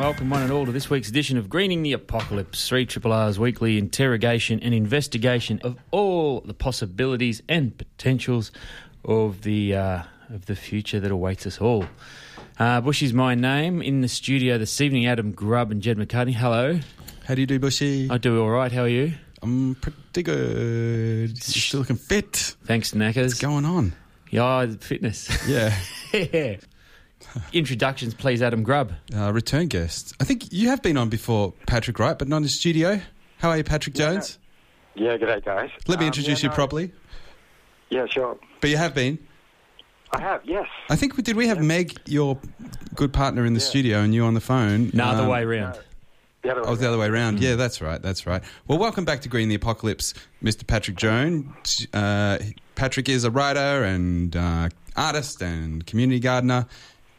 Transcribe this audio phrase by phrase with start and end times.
[0.00, 3.38] Welcome, one and all, to this week's edition of Greening the Apocalypse, 3 Triple R's
[3.38, 8.50] weekly interrogation and investigation of all the possibilities and potentials
[9.04, 11.84] of the uh, of the future that awaits us all.
[12.58, 13.82] Uh, Bushy's my name.
[13.82, 16.32] In the studio this evening, Adam Grubb and Jed McCartney.
[16.32, 16.80] Hello.
[17.26, 18.08] How do you do, Bushy?
[18.08, 18.72] I do all right.
[18.72, 19.12] How are you?
[19.42, 21.28] I'm pretty good.
[21.28, 22.56] You're still looking fit.
[22.64, 23.24] Thanks, Knackers.
[23.24, 23.92] What's going on?
[24.30, 25.46] Yeah, fitness.
[25.46, 25.76] Yeah.
[26.14, 26.56] yeah.
[27.52, 28.92] Introductions, please, Adam Grubb.
[29.14, 30.14] Uh, return guest.
[30.20, 32.18] I think you have been on before, Patrick, right?
[32.18, 33.00] But not in the studio.
[33.38, 34.38] How are you, Patrick Jones?
[34.94, 35.70] Yeah, g'day, guys.
[35.86, 36.92] Let me Um, introduce yeah, you no, properly.
[37.90, 38.38] Yeah, sure.
[38.60, 39.18] But you have been.
[40.12, 40.66] I have, yes.
[40.88, 41.36] I think we did.
[41.36, 42.38] We have Meg, your
[42.96, 43.66] good partner, in the Yeah.
[43.66, 44.90] studio, and you on the phone.
[44.92, 45.78] No, other Um, way round.
[46.42, 47.38] The other way Oh, the other way around.
[47.38, 47.42] Mm.
[47.42, 48.00] Yeah, that's right.
[48.02, 48.42] That's right.
[48.66, 50.66] Well, welcome back to Green the Apocalypse, Mr.
[50.66, 51.86] Patrick Jones.
[51.92, 52.38] Uh,
[52.74, 56.66] Patrick is a writer and uh, artist and community gardener.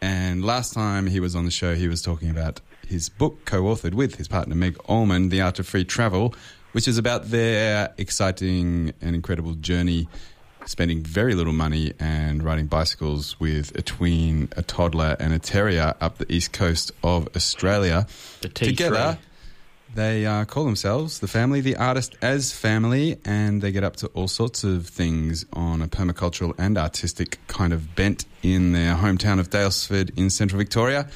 [0.01, 3.93] And last time he was on the show, he was talking about his book, co-authored
[3.93, 6.33] with his partner Meg Ulman, "The Art of Free Travel,"
[6.71, 10.07] which is about their exciting and incredible journey,
[10.65, 15.93] spending very little money and riding bicycles with a tween, a toddler, and a terrier
[16.01, 18.07] up the east coast of Australia.
[18.41, 18.67] The T3.
[18.67, 19.17] Together,
[19.93, 24.07] they uh, call themselves the family, the artist as family, and they get up to
[24.07, 29.39] all sorts of things on a permacultural and artistic kind of bent in their hometown
[29.39, 31.09] of Daylesford in central Victoria.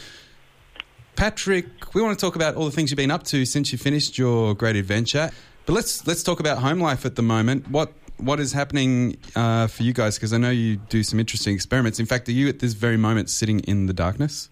[1.16, 3.78] Patrick, we want to talk about all the things you've been up to since you
[3.78, 5.32] finished your great adventure.
[5.66, 7.70] But let's let's talk about home life at the moment.
[7.70, 10.16] What what is happening uh, for you guys?
[10.16, 12.00] Because I know you do some interesting experiments.
[12.00, 14.50] In fact, are you at this very moment sitting in the darkness?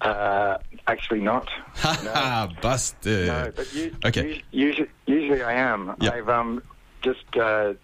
[0.00, 1.48] Uh, actually, not.
[1.76, 3.26] Ha busted.
[3.26, 4.42] No, but you, Okay.
[4.50, 5.94] usually, usually I am.
[6.00, 6.12] Yep.
[6.12, 6.62] I've um,
[7.02, 7.74] just uh,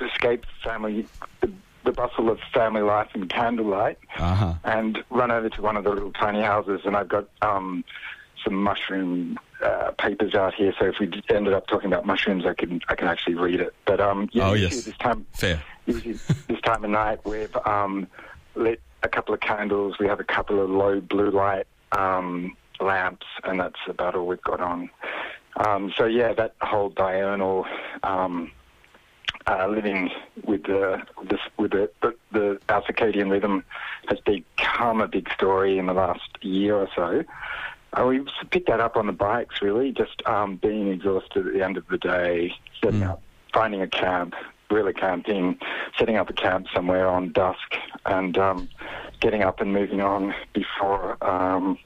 [0.00, 1.06] escaped family,
[1.40, 1.50] the,
[1.84, 4.54] the bustle of family life and candlelight, Uh huh.
[4.64, 7.84] and run over to one of the little tiny houses, and I've got um,
[8.44, 10.72] some mushroom uh, papers out here.
[10.78, 13.74] So if we ended up talking about mushrooms, I can I can actually read it.
[13.84, 14.82] But um, yeah, Oh, yes.
[14.84, 15.62] this time Fair.
[15.86, 18.06] usually this time of night we've um,
[18.54, 19.98] lit a couple of candles.
[19.98, 24.42] We have a couple of low blue light um, lamps, and that's about all we've
[24.42, 24.90] got on.
[25.56, 27.66] Um, so yeah, that whole diurnal
[28.02, 28.50] um,
[29.46, 30.10] uh, living
[30.44, 33.64] with the with, this, with the, the, the our circadian rhythm
[34.08, 37.24] has become a big story in the last year or so.
[37.92, 41.64] Uh, we've picked that up on the bikes, really, just um, being exhausted at the
[41.64, 43.20] end of the day, setting up,
[43.52, 44.34] finding a camp,
[44.70, 45.58] really camping,
[45.98, 47.76] setting up a camp somewhere on dusk,
[48.06, 48.68] and um,
[49.20, 51.78] getting up and moving on before, um,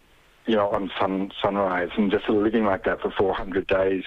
[0.47, 4.05] you know, on sun sunrise, and just sort of living like that for 400 days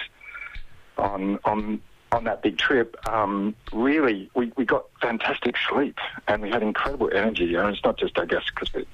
[0.97, 6.49] on on on that big trip, um, really, we, we got fantastic sleep and we
[6.49, 7.55] had incredible energy.
[7.55, 8.85] And it's not just, I guess, because we're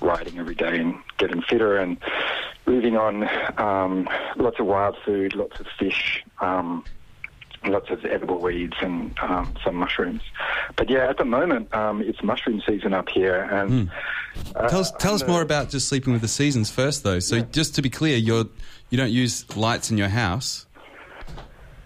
[0.00, 1.98] riding every day and getting fitter and
[2.66, 3.28] living on
[3.58, 6.84] um, lots of wild food, lots of fish, um,
[7.68, 10.22] lots of edible weeds and um, some mushrooms.
[10.76, 13.42] But yeah, at the moment, um, it's mushroom season up here.
[13.42, 13.90] And
[14.56, 17.18] uh, Tell us, tell us uh, more about just sleeping with the seasons first, though.
[17.18, 18.46] So, just to be clear, you're
[18.90, 20.66] you don't use lights in your house.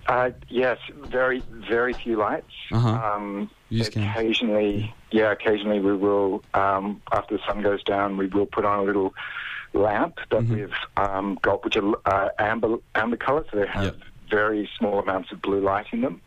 [0.07, 2.51] Uh, yes, very, very few lights.
[2.71, 2.89] Uh-huh.
[2.89, 8.17] Um, You just can- occasionally, yeah, occasionally we will, um, after the sun goes down,
[8.17, 9.15] we will put on a little
[9.75, 10.55] lamp that Mm-hmm.
[10.55, 13.97] we've um, got, which are uh, amber, amber colour, so they have Yep.
[14.33, 16.21] Very small amounts of blue light in them.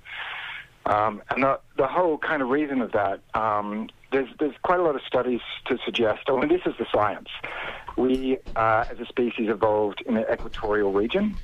[0.86, 4.84] Um, and the, the whole kind of reason of that, um, there's, there's quite a
[4.84, 7.30] lot of studies to suggest, I mean, this is the science.
[7.98, 11.36] We, uh, as a species, evolved in the equatorial region,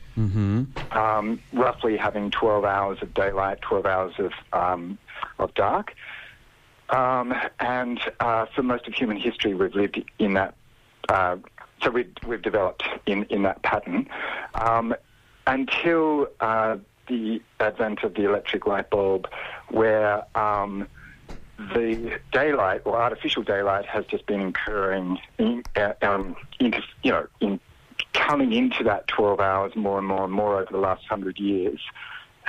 [0.91, 4.99] um, roughly having 12 hours of daylight, 12 hours of, um,
[5.39, 5.95] of dark.
[6.89, 10.53] Um, and uh, for most of human history, we've lived in that.
[11.09, 11.37] Uh,
[11.81, 14.07] so we've, we've developed in, in that pattern
[14.53, 14.93] um,
[15.47, 16.77] until uh,
[17.07, 19.27] the advent of the electric light bulb,
[19.69, 20.87] where um,
[21.57, 26.71] the daylight or artificial daylight has just been incurring, in, uh, um, you
[27.11, 27.59] know, in
[28.13, 31.79] coming into that 12 hours more and more and more over the last hundred years.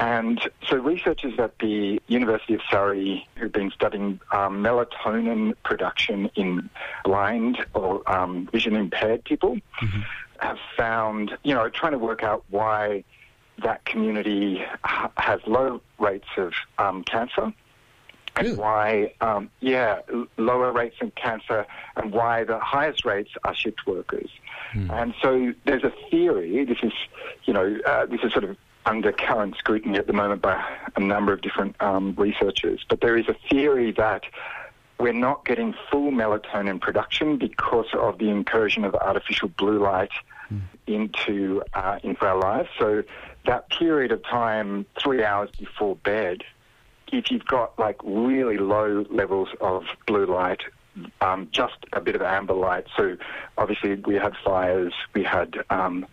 [0.02, 6.68] And so researchers at the University of Surrey who've been studying um, melatonin production in
[7.04, 9.58] blind or um, vision impaired people
[10.40, 13.04] have found, you know, trying to work out why
[13.62, 17.52] that community ha- has low rates of um, cancer
[18.34, 20.00] and why, um, yeah,
[20.36, 21.64] lower rates of cancer
[21.96, 24.30] and why the highest rates are shift workers.
[24.90, 26.92] And so there's a theory, this is,
[27.44, 30.62] you know, uh, this is sort of under current scrutiny at the moment by
[30.96, 34.24] a number of different um, researchers, but there is a theory that
[34.98, 40.12] we're not getting full melatonin production because of the incursion of artificial blue light
[40.86, 42.68] into uh, into our lives.
[42.78, 43.02] So
[43.46, 46.42] that period of time, three hours before bed,
[47.12, 50.62] if you've got like really low levels of blue light,
[51.20, 52.84] um, just a bit of amber light.
[52.96, 53.16] So
[53.56, 56.06] obviously we had fires, we had um,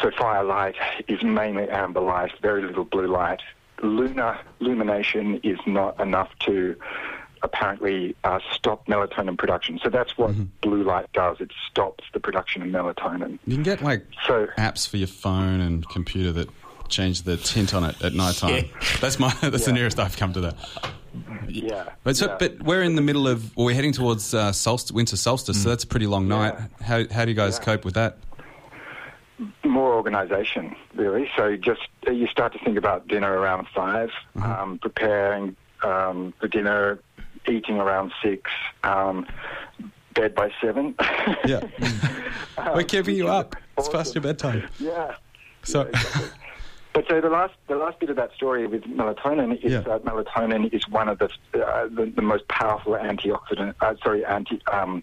[0.00, 0.76] so firelight
[1.08, 3.40] is mainly amber light, very little blue light.
[3.82, 6.76] Lunar illumination is not enough to
[7.42, 9.80] apparently uh, stop melatonin production.
[9.82, 11.38] So that's what blue light does.
[11.40, 13.38] It stops the production of melatonin.
[13.46, 16.48] You can get like So- apps for your phone and computer that
[16.88, 18.66] change the tint on it at night time.
[19.00, 20.56] That's my that's the nearest I've come to that.
[21.48, 21.88] Yeah.
[22.04, 22.36] But so, yeah.
[22.38, 25.70] but we're in the middle of, well, we're heading towards uh, solstice, winter solstice, so
[25.70, 26.54] that's a pretty long night.
[26.82, 27.64] How how do you guys Yeah.
[27.64, 28.18] cope with that?
[29.64, 31.28] More organisation, really.
[31.36, 34.10] So just uh, you start to think about dinner around 5
[34.42, 36.98] um, preparing um, the dinner,
[37.48, 38.50] eating around six,
[38.84, 39.26] um,
[40.14, 40.94] bed by seven.
[41.44, 41.60] Yeah,
[42.74, 43.56] we're keeping you up.
[43.78, 44.68] It's past your bedtime.
[44.78, 45.16] yeah.
[45.64, 45.90] So,
[46.92, 49.80] But so the last the last bit of that story with melatonin is Yeah.
[49.80, 54.60] that melatonin is one of the uh, the, the most powerful antioxidant uh, sorry anti
[54.70, 55.02] um,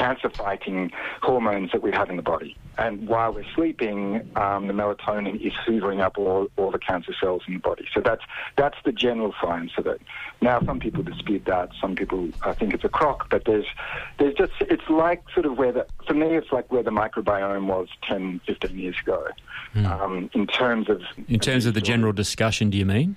[0.00, 0.90] cancer fighting
[1.22, 2.56] hormones that we have in the body.
[2.78, 7.42] And while we're sleeping, um, the melatonin is hoovering up all, all the cancer cells
[7.46, 7.86] in the body.
[7.92, 8.22] So that's
[8.56, 10.00] that's the general science of it.
[10.40, 11.68] Now, some people dispute that.
[11.78, 13.28] Some people uh, think it's a crock.
[13.28, 13.66] But there's
[14.18, 17.66] there's just it's like sort of where the for me it's like where the microbiome
[17.66, 19.26] was 10, 15 years ago.
[19.74, 23.16] Um, in terms of In terms of the general discussion, do you mean?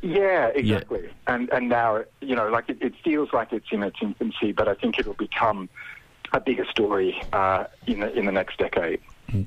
[0.00, 1.08] yeah, exactly.
[1.26, 4.68] And and now you know, like it, it feels like it's in its infancy, but
[4.68, 5.68] I think it'll become
[6.32, 9.00] a bigger story uh, in the in the next decade.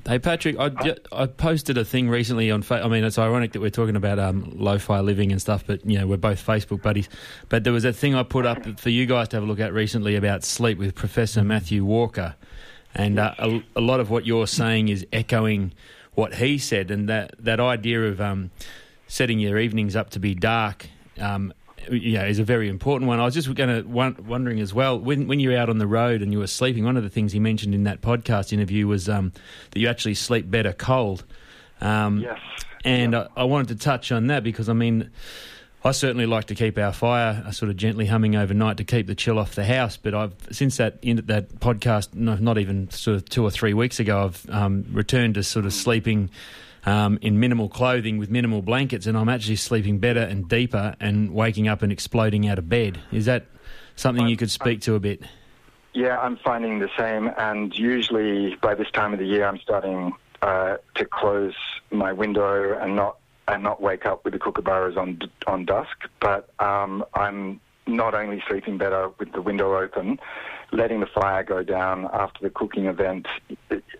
[0.06, 2.62] Hey Patrick, I, I posted a thing recently on.
[2.62, 5.84] Fa- I mean, it's ironic that we're talking about um, lo-fi living and stuff, but
[5.84, 7.08] you know we're both Facebook buddies.
[7.48, 9.58] But there was a thing I put up for you guys to have a look
[9.58, 12.36] at recently about sleep with Professor Matthew Walker,
[12.94, 15.72] and uh, a, a lot of what you're saying is echoing
[16.14, 18.52] what he said, and that that idea of um,
[19.08, 20.86] setting your evenings up to be dark.
[21.18, 21.52] Um,
[21.90, 23.20] know, is a very important one.
[23.20, 26.22] I was just going to wondering as well when when you're out on the road
[26.22, 26.84] and you were sleeping.
[26.84, 29.32] One of the things he mentioned in that podcast interview was um,
[29.70, 31.24] that you actually sleep better cold.
[31.80, 32.38] Um, Yes.
[32.84, 35.10] and I, I wanted to touch on that because I mean,
[35.84, 39.08] I certainly like to keep our fire uh, sort of gently humming overnight to keep
[39.08, 39.96] the chill off the house.
[39.96, 43.74] But I've since that in, that podcast, no, not even sort of two or three
[43.74, 46.30] weeks ago, I've um, returned to sort of sleeping.
[46.84, 51.32] Um, in minimal clothing with minimal blankets, and I'm actually sleeping better and deeper, and
[51.32, 52.98] waking up and exploding out of bed.
[53.12, 53.46] Is that
[53.94, 55.22] something you could speak to a bit?
[55.94, 60.12] Yeah, I'm finding the same, and usually by this time of the year, I'm starting
[60.40, 61.54] uh, to close
[61.90, 66.08] my window and not and not wake up with the kookaburras on on dusk.
[66.20, 70.18] But um, I'm not only sleeping better with the window open,
[70.72, 73.26] letting the fire go down after the cooking event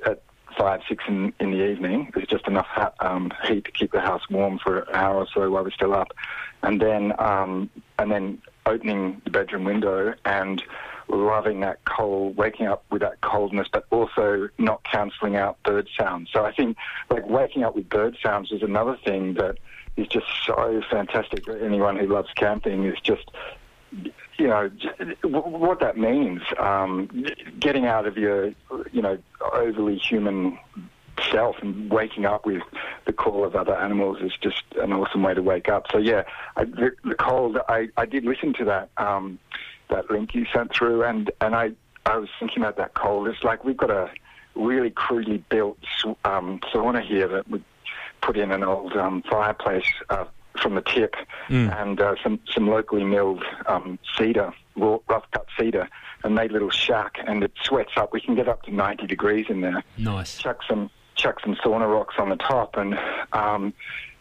[0.07, 0.23] at
[0.57, 2.11] five, six in, in the evening.
[2.15, 5.27] There's just enough ha- um, heat to keep the house warm for an hour or
[5.33, 6.13] so while we're still up,
[6.63, 10.63] and then um, and then opening the bedroom window and
[11.09, 16.31] loving that cold, waking up with that coldness, but also not cancelling out bird sounds.
[16.33, 16.77] So I think
[17.11, 19.59] like waking up with bird sounds is another thing that
[19.97, 21.45] is just so fantastic.
[21.45, 23.31] For anyone who loves camping is just
[24.39, 24.71] you know
[25.23, 26.43] what that means.
[26.59, 27.09] Um,
[27.59, 28.53] getting out of your
[28.93, 29.19] you know
[29.53, 30.59] overly human
[31.31, 32.63] self and waking up with
[33.07, 35.87] the call of other animals is just an awesome way to wake up.
[35.91, 36.25] So yeah,
[36.57, 37.59] I, the, the cold.
[37.69, 39.39] I, I did listen to that um,
[39.91, 41.73] that link you sent through, and and I
[42.07, 43.29] I was thinking about that cold.
[43.29, 44.11] It's like we've got a
[44.55, 45.79] really crudely built
[46.25, 47.63] um, sauna here that we
[48.21, 50.25] put in an old um, fireplace uh,
[50.63, 51.15] from the tip
[51.71, 55.89] and uh, some some locally milled um, cedar, raw, rough cut cedar,
[56.23, 58.13] and made a little shack, and it sweats up.
[58.13, 60.39] We can get up to 90 degrees in there Nice.
[60.39, 62.99] chuck some chuck some sauna rocks on the top, and
[63.33, 63.75] um,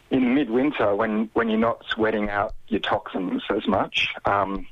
[0.09, 4.67] in midwinter, when when you're not sweating out your toxins as much, um,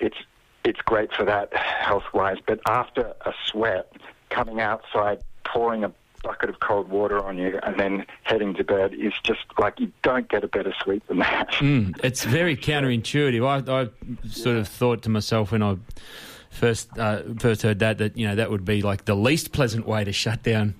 [0.00, 0.16] it's
[0.64, 2.38] it's great for that health wise.
[2.46, 3.92] But after a sweat,
[4.30, 5.92] coming outside, pouring a
[6.24, 9.92] bucket of cold water on you, and then heading to bed is just like you
[10.02, 11.50] don't get a better sleep than that.
[11.64, 13.46] Mm, it's very counterintuitive.
[13.46, 15.76] I, I sort of thought to myself when I
[16.50, 19.86] first uh, first heard that that you know that would be like the least pleasant
[19.86, 20.74] way to shut down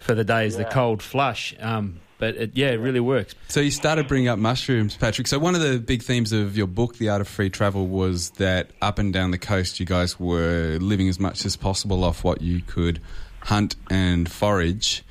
[0.00, 1.54] for the day is the cold flush.
[1.60, 3.34] Um, but it, yeah, it really works.
[3.48, 5.26] So you started bringing up mushrooms, Patrick.
[5.26, 8.30] So one of the big themes of your book, The Art of Free Travel, was
[8.30, 12.24] that up and down the coast, you guys were living as much as possible off
[12.24, 13.00] what you could
[13.44, 15.04] hunt and forage.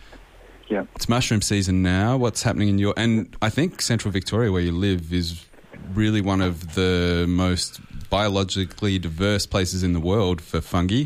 [0.68, 0.86] Yeah.
[0.96, 2.18] It's mushroom season now.
[2.18, 5.46] What's happening in your and I think Central Victoria, where you live, is
[5.94, 11.06] really one of the most biologically diverse places in the world for fungi.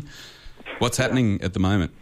[0.78, 1.92] What's happening at the moment?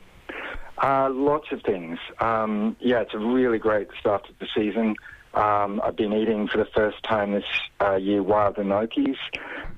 [0.83, 1.99] Uh, lots of things.
[2.21, 4.97] Um, yeah, it's a really great start to the season.
[5.33, 7.45] Um, I've been eating for the first time this
[7.81, 9.17] uh, year wild enokies.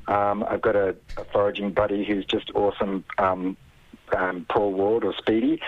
[0.07, 3.57] Um, I've got a, a foraging buddy who's just awesome, um,
[4.17, 5.61] um, Paul Ward or Speedy,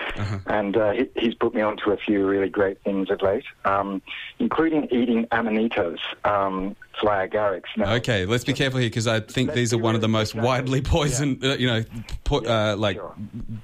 [0.47, 4.01] and uh, he, he's put me onto a few really great things of late, um,
[4.39, 7.63] including eating amanitas, um, fly agarics.
[7.77, 10.35] Now, Okay, let's be careful here because I think these are one of the most
[10.35, 11.83] widely poisoned, uh, you know,
[12.23, 12.99] po- uh, like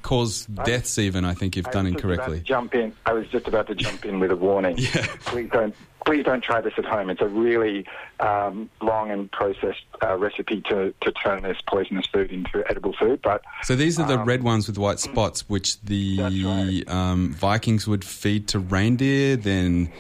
[0.01, 0.98] cause deaths.
[0.98, 2.39] Even I think if I done was just about incorrectly.
[2.41, 2.93] jump in.
[3.05, 4.77] I was just about to jump in with a warning.
[4.79, 5.07] yeah.
[5.25, 5.75] Please don't.
[6.07, 7.09] Please don't try this at home.
[7.09, 7.85] It's a really
[8.21, 13.19] um, long and processed uh, recipe to, to turn this poisonous food into edible food.
[13.21, 17.89] But So these are the um, red ones with white spots, which the um, Vikings
[17.89, 19.91] would feed to reindeer, then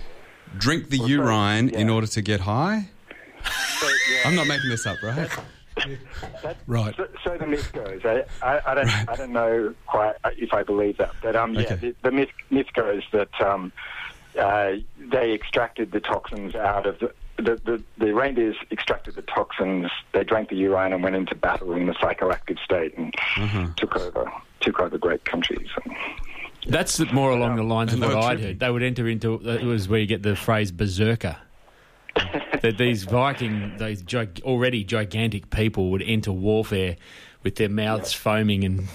[0.57, 2.87] drink the urine in order to get high.
[4.25, 5.29] I'm not making this up, right?
[6.67, 6.95] Right.
[6.95, 8.01] So, so the myth goes.
[8.05, 9.09] I, I, I don't.
[9.09, 11.11] I don't know quite if I believe that.
[11.21, 11.75] But um, yeah, Okay.
[11.75, 13.71] the, the myth myth goes that um,
[14.37, 17.13] uh, they extracted the toxins out of the.
[17.37, 19.91] The, the, the reindeers extracted the toxins.
[20.11, 23.13] They drank the urine and went into battle in the psychoactive state and
[23.77, 25.67] took over took over great countries.
[25.85, 25.95] And,
[26.67, 28.59] That's more along the lines of And what they I'd heard.
[28.59, 31.37] They would enter into it was where you get the phrase berserker.
[32.61, 36.97] that these Viking, these gig, already gigantic people would enter warfare
[37.43, 38.87] with their mouths foaming and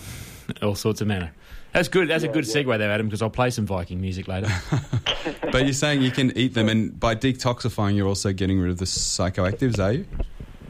[0.63, 1.33] all sorts of manner.
[1.73, 2.09] That's good.
[2.09, 4.49] That's a good segue there, Adam, because I'll play some Viking music later.
[5.53, 8.79] But you're saying you can eat them, and by detoxifying, you're also getting rid of
[8.79, 10.07] the psychoactives, are you?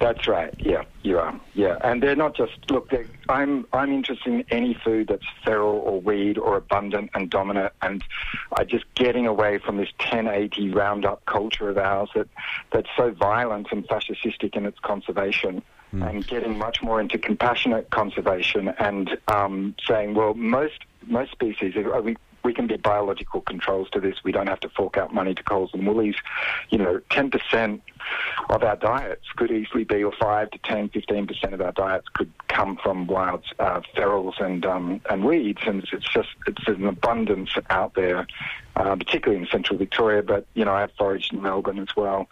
[0.00, 0.52] That's right.
[0.58, 1.40] Yeah, you are.
[1.54, 2.90] Yeah, and they're not just look.
[2.90, 7.72] they're- I'm I'm interested in any food that's feral or weed or abundant and dominant,
[7.80, 8.02] and
[8.56, 12.26] I just getting away from this 1080 Roundup culture of ours that
[12.72, 18.68] that's so violent and fascistic in its conservation, and getting much more into compassionate conservation
[18.78, 24.00] and um, saying, well, most most species uh, we we can be biological controls to
[24.00, 24.16] this.
[24.24, 26.16] We don't have to fork out money to Coles and Woolies.
[26.70, 27.80] You know, 10%
[28.50, 32.32] of our diets could easily be, or 5 to 10, 15% of our diets could
[32.48, 35.60] come from wild uh, ferals and um, and weeds.
[35.66, 38.26] And it's just it's an abundance out there,
[38.76, 40.22] uh, particularly in central Victoria.
[40.22, 42.28] But you know, I have foraged in Melbourne as well.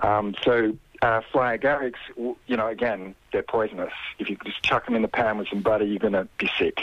[0.00, 0.76] Um, so.
[1.00, 3.92] Uh, fly agarics, you know, again, they're poisonous.
[4.18, 6.50] If you just chuck them in the pan with some butter, you're going to be
[6.58, 6.80] sick.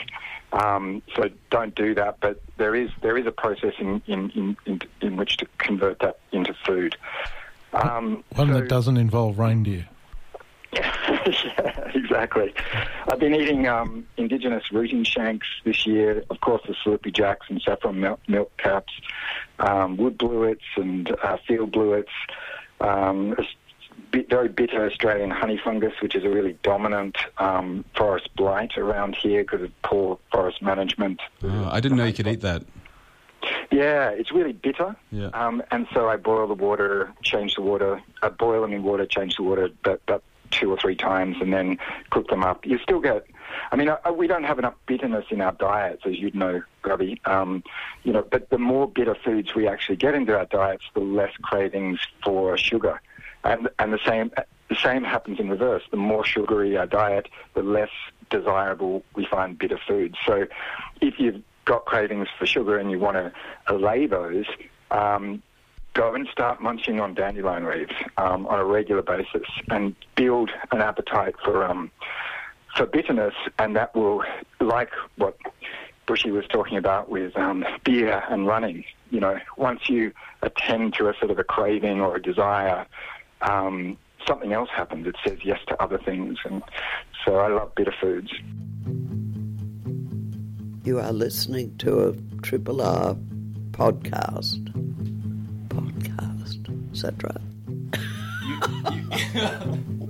[0.54, 2.22] Um, so don't do that.
[2.22, 6.00] But there is there is a process in in, in, in, in which to convert
[6.00, 6.96] that into food.
[7.74, 9.90] Um, One so- that doesn't involve reindeer.
[10.76, 12.54] yeah, exactly.
[13.10, 16.24] I've been eating um, indigenous rooting shanks this year.
[16.30, 18.92] Of course, the slurpy jacks and saffron milk, milk caps,
[19.60, 22.10] um, wood blewits and uh, field blewits.
[22.82, 23.36] Um,
[24.16, 29.16] bit, very bitter Australian honey fungus, which is a really dominant um, forest blight around
[29.16, 31.20] here because of poor forest management.
[31.44, 32.64] Oh, I didn't know you could eat that.
[33.72, 34.96] Yeah, it's really bitter.
[35.12, 35.28] Yeah.
[35.34, 39.06] Um, and so I boil the water, change the water, I boil them in water,
[39.06, 41.78] change the water about, about two or three times, and then
[42.10, 42.66] cook them up.
[42.66, 43.26] You still get,
[43.72, 47.20] I mean, uh, we don't have enough bitterness in our diets, as you'd know, Grubby.
[47.26, 47.64] Um,
[48.04, 51.34] you know, but the more bitter foods we actually get into our diets, the less
[51.42, 53.02] cravings for sugar.
[53.46, 54.32] And, and the same
[54.70, 55.84] the same happens in reverse.
[55.92, 57.92] The more sugary our diet, the less
[58.32, 60.18] desirable we find bitter foods.
[60.25, 60.48] So
[61.02, 63.32] if you've got cravings for sugar and you want to
[63.68, 64.46] allay those,
[64.90, 65.44] um,
[65.94, 70.82] go and start munching on dandelion leaves um, on a regular basis and build an
[70.82, 71.92] appetite for um,
[72.75, 74.24] for bitterness, and that will,
[74.60, 75.38] like what
[76.08, 78.84] Bushy was talking about with um, beer and running.
[79.12, 80.12] You know, once you
[80.42, 82.86] attend to a sort of a craving or a desire,
[83.42, 85.08] um, something else happens.
[85.08, 86.62] It says yes to other things, and
[87.25, 88.32] so I love bitter foods.
[90.84, 93.15] You are listening to a Triple R
[93.72, 94.63] podcast.
[95.70, 96.94] Podcast.
[96.94, 97.42] Is that right?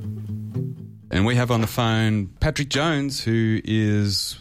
[1.16, 4.38] And we have on the phone Patrick Jones, who is,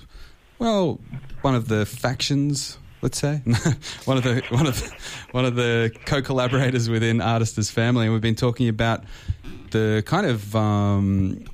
[0.59, 0.99] well,
[1.43, 2.79] one of the factions.
[3.05, 3.37] Let's say
[4.07, 4.97] one of the one of the,
[5.33, 9.05] one of the co-collaborators within Artist as Family, and we've been talking about
[9.73, 11.45] the kind of um,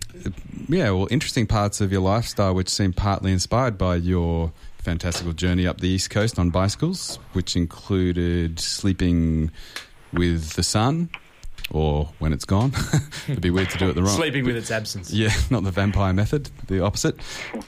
[0.68, 5.66] yeah, well, interesting parts of your lifestyle, which seem partly inspired by your fantastical journey
[5.66, 9.50] up the east coast on bicycles, which included sleeping
[10.12, 11.10] with the sun,
[11.72, 12.72] or when it's gone.
[13.28, 14.16] It'd be weird to do it the wrong.
[14.16, 15.12] Sleeping with its absence.
[15.12, 17.18] Yeah, not the vampire method, the opposite.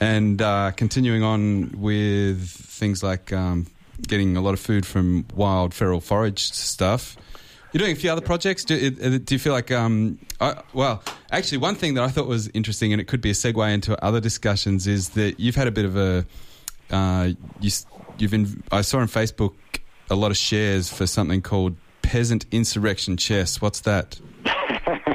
[0.01, 3.67] And uh, continuing on with things like um,
[4.01, 7.17] getting a lot of food from wild feral forage stuff.
[7.73, 8.65] You're doing a few other projects.
[8.65, 12.49] Do, do you feel like, um, I, well, actually, one thing that I thought was
[12.49, 15.71] interesting, and it could be a segue into other discussions, is that you've had a
[15.71, 16.27] bit of a,
[16.91, 17.31] uh,
[17.61, 17.71] you,
[18.19, 19.55] you've in, I saw on Facebook
[20.11, 23.63] a lot of shares for something called Peasant Insurrection Chess.
[23.63, 24.21] What's that?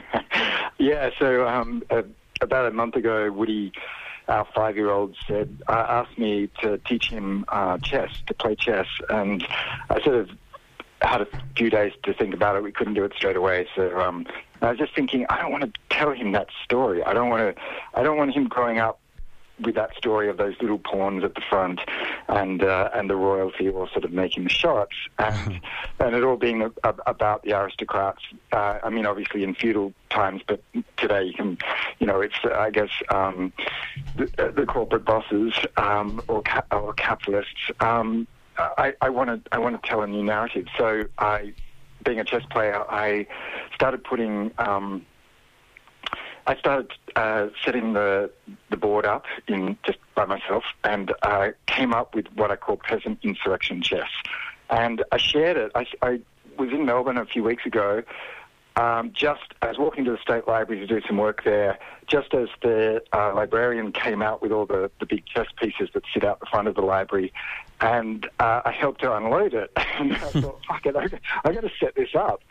[0.79, 2.03] Yeah, so um, uh,
[2.39, 3.71] about a month ago, Woody,
[4.27, 9.45] our five-year-old, said uh, asked me to teach him uh, chess, to play chess, and
[9.89, 10.29] I sort of
[11.01, 12.63] had a few days to think about it.
[12.63, 14.25] We couldn't do it straight away, so um,
[14.61, 17.03] I was just thinking, I don't want to tell him that story.
[17.03, 17.61] I don't want to.
[17.93, 18.99] I don't want him growing up
[19.59, 21.79] with that story of those little pawns at the front
[22.27, 25.61] and uh, and the royalty all sort of making the shots and
[25.99, 28.21] and it all being a, a, about the aristocrats.
[28.51, 30.61] Uh, I mean, obviously in feudal times, but
[30.97, 31.57] today you can,
[31.99, 33.51] you know, it's uh, I guess um,
[34.15, 37.71] the, the corporate bosses um, or ca- or capitalists.
[37.79, 40.67] Um, I, I want to I want to tell a new narrative.
[40.77, 41.53] So I,
[42.03, 43.27] being a chess player, I
[43.73, 44.51] started putting.
[44.57, 45.05] Um,
[46.47, 48.31] I started uh, setting the
[48.69, 52.77] the board up in just by myself, and uh, came up with what I call
[52.77, 54.09] peasant insurrection chess.
[54.69, 55.71] And I shared it.
[55.75, 56.21] I, I
[56.57, 58.01] was in Melbourne a few weeks ago.
[58.77, 61.79] Um, just I was walking to the state library to do some work there.
[62.05, 66.03] Just as the uh, librarian came out with all the, the big chess pieces that
[66.13, 67.33] sit out the front of the library,
[67.81, 69.71] and uh, I helped her unload it.
[69.99, 71.09] and I thought, fuck it, I,
[71.43, 72.41] I got to set this up.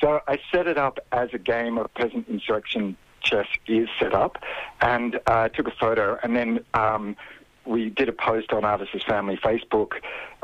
[0.00, 4.42] So I set it up as a game of peasant insurrection chess is set up,
[4.80, 7.16] and uh, took a photo, and then um,
[7.66, 9.94] we did a post on Artists' Family Facebook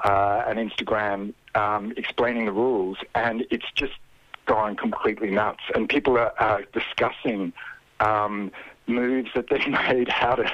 [0.05, 3.95] uh, and Instagram um, explaining the rules, and it's just
[4.47, 5.63] gone completely nuts.
[5.75, 7.53] And people are, are discussing
[8.01, 8.51] um,
[8.87, 10.51] moves that they've made, how to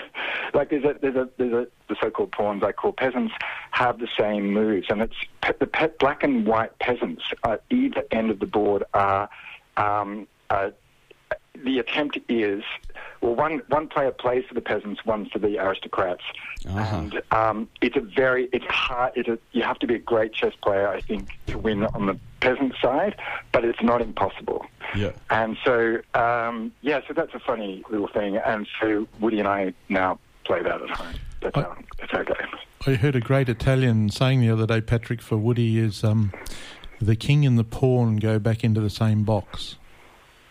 [0.55, 3.35] like there's a there's a there's a the so-called pawns I call peasants
[3.71, 8.05] have the same moves, and it's pe- the pe- black and white peasants at either
[8.11, 9.29] end of the board are.
[9.77, 10.71] Um, uh,
[11.65, 12.63] the attempt is,
[13.21, 16.23] well, one one player plays for the peasants, one for the aristocrats,
[16.67, 19.13] and um, it's a very it's hard.
[19.17, 22.07] It's a, you have to be a great chess player, I think, to win on
[22.07, 23.17] the peasant side,
[23.53, 24.65] but it's not impossible.
[24.97, 25.11] Yeah.
[25.31, 28.37] And so, um, yeah, so that's a funny little thing.
[28.37, 31.15] And so Woody and I now play that at home.
[31.43, 32.37] That's, I- our, that's our game.
[32.87, 36.33] I heard a great Italian saying the other day, Patrick, for Woody is um,
[37.01, 39.77] the king and the pawn go back into the same box.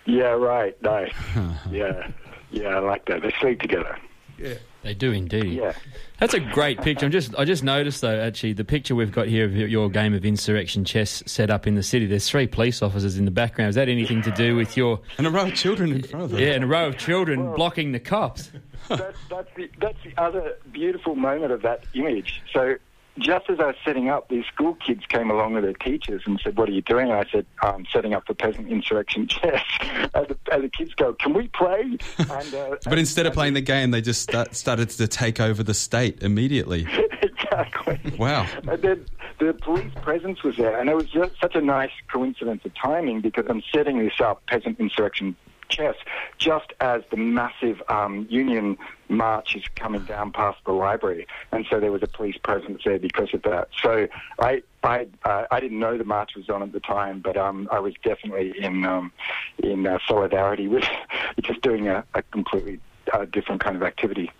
[0.07, 0.81] Yeah, right.
[0.81, 1.13] Nice.
[1.71, 2.09] yeah,
[2.49, 3.21] yeah, I like that.
[3.21, 3.97] They sleep together.
[4.39, 4.55] Yeah.
[4.83, 5.53] They do indeed.
[5.53, 5.73] Yeah.
[6.19, 7.05] That's a great picture.
[7.05, 9.89] I'm just I just noticed though actually the picture we've got here of your- your
[9.89, 12.05] game of insurrection chess set up in the city.
[12.05, 13.69] There's three police officers in the background.
[13.69, 16.31] Is that anything to do with your and a row of children in front of
[16.31, 16.39] them?
[16.39, 18.49] Yeah, and a row of children blocking the cops.
[18.87, 22.41] that's, that's, the, that's the other beautiful moment of that image.
[22.53, 22.75] So
[23.19, 26.39] just as I was setting up, these school kids came along with their teachers and
[26.43, 27.09] said, what are you doing?
[27.09, 29.63] And I said, I'm setting up for peasant insurrection chess.
[30.13, 31.97] And the, and the kids go, can we play?
[32.17, 35.63] And, uh, But instead of playing the game, they just start, started to take over
[35.63, 36.87] the state immediately.
[37.21, 37.99] exactly.
[38.17, 38.47] Wow.
[38.67, 39.05] And then
[39.39, 43.21] the police presence was there, and it was just such a nice coincidence of timing
[43.21, 45.35] because I'm setting this up, peasant insurrection
[45.69, 45.95] chess,
[46.37, 48.77] just as the massive um, Union
[49.09, 52.99] march is coming down past the library, and so there was a police presence there
[52.99, 53.69] because of that.
[53.81, 54.07] So
[54.39, 57.67] I I uh, I didn't know the march was on at the time, but um,
[57.71, 59.11] I was definitely in um,
[59.59, 60.85] in uh, solidarity with
[61.41, 62.79] just doing a, a completely
[63.13, 64.31] uh, different kind of activity.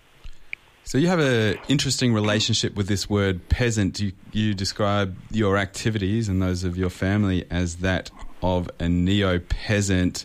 [0.87, 3.99] So you have an interesting relationship with this word peasant.
[3.99, 8.09] You, you describe your activities and those of your family as that
[8.41, 10.23] of a neo-peasant.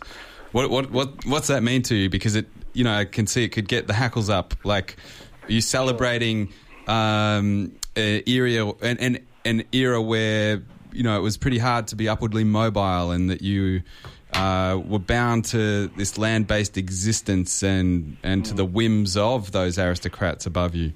[0.53, 2.09] What, what, what, what's that mean to you?
[2.09, 4.53] Because it, you know, I can see it could get the hackles up.
[4.63, 4.95] Like,
[5.43, 6.53] are you celebrating
[6.87, 11.95] um, an era, an, an, an era where you know it was pretty hard to
[11.95, 13.81] be upwardly mobile, and that you
[14.33, 20.45] uh, were bound to this land-based existence and and to the whims of those aristocrats
[20.45, 20.93] above you.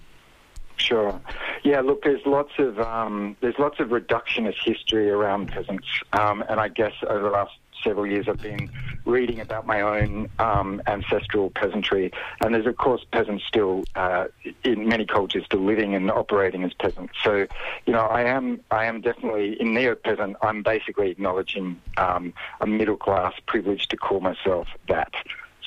[0.77, 1.19] Sure.
[1.63, 1.81] Yeah.
[1.81, 6.67] Look, there's lots of um, there's lots of reductionist history around peasants, um, and I
[6.67, 7.53] guess over the last
[7.87, 8.69] several years, I've been
[9.05, 14.25] reading about my own um, ancestral peasantry, and there's of course peasants still uh,
[14.63, 17.13] in many cultures still living and operating as peasants.
[17.23, 17.47] So,
[17.85, 20.35] you know, I am I am definitely in neo-peasant.
[20.41, 25.13] I'm basically acknowledging um, a middle class privilege to call myself that.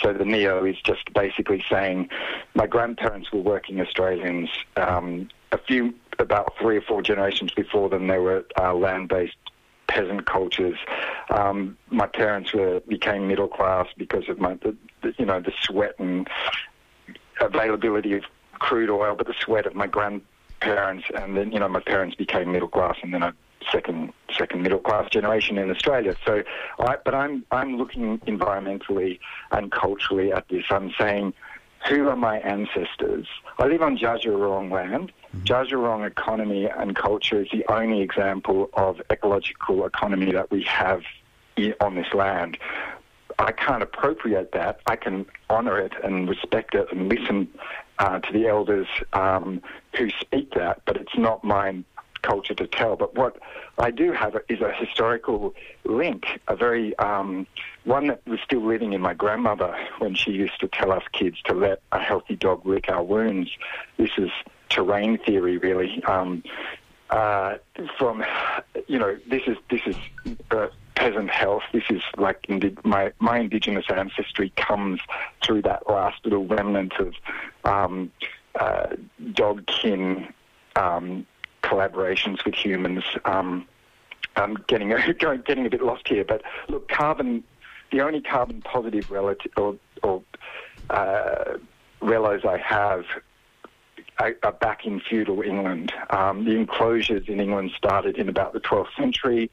[0.00, 2.08] So the neo is just basically saying
[2.54, 4.48] my grandparents were working Australians.
[4.76, 9.36] Um, a few, about three or four generations before them, they were uh, land-based
[9.90, 10.78] peasant cultures.
[11.30, 15.52] Um, my parents were became middle class because of my, the, the, you know, the
[15.62, 16.28] sweat and
[17.40, 18.22] availability of
[18.60, 22.52] crude oil, but the sweat of my grandparents, and then you know my parents became
[22.52, 23.34] middle class, and then a
[23.72, 26.14] second second middle class generation in Australia.
[26.24, 26.44] So,
[26.78, 29.18] I, but I'm I'm looking environmentally
[29.50, 30.64] and culturally at this.
[30.70, 31.34] I'm saying,
[31.88, 33.26] who are my ancestors?
[33.58, 35.12] I live on Dja land.
[35.36, 41.02] Dja Wurrung economy and culture is the only example of ecological economy that we have
[41.80, 42.58] on this land.
[43.38, 44.80] I can't appropriate that.
[44.86, 47.48] I can honour it and respect it and listen
[47.98, 49.62] uh, to the elders um,
[49.96, 51.82] who speak that, but it's not my
[52.22, 52.96] culture to tell.
[52.96, 53.36] But what
[53.78, 57.46] I do have is a historical link, a very um,
[57.84, 61.40] one that was still living in my grandmother when she used to tell us kids
[61.42, 63.50] to let a healthy dog lick our wounds.
[63.96, 64.30] This is
[64.70, 66.02] terrain theory, really.
[66.04, 66.42] Um,
[67.10, 67.56] uh,
[67.98, 68.24] from
[68.86, 69.96] you know, this is this is
[70.52, 71.62] uh, peasant health.
[71.72, 75.00] This is like indi- my my indigenous ancestry comes
[75.44, 77.14] through that last little remnant of
[77.64, 78.12] um,
[78.58, 78.88] uh,
[79.32, 80.32] dog kin
[80.76, 81.26] um,
[81.62, 83.04] collaborations with humans.
[83.24, 83.66] Um,
[84.36, 87.44] I'm getting going, getting a bit lost here, but look, carbon.
[87.90, 90.22] The only carbon positive relative or, or
[90.90, 91.56] uh,
[92.00, 93.04] relos I have
[94.20, 95.92] are back in feudal England.
[96.10, 99.50] Um, the enclosures in England started in about the 12th century.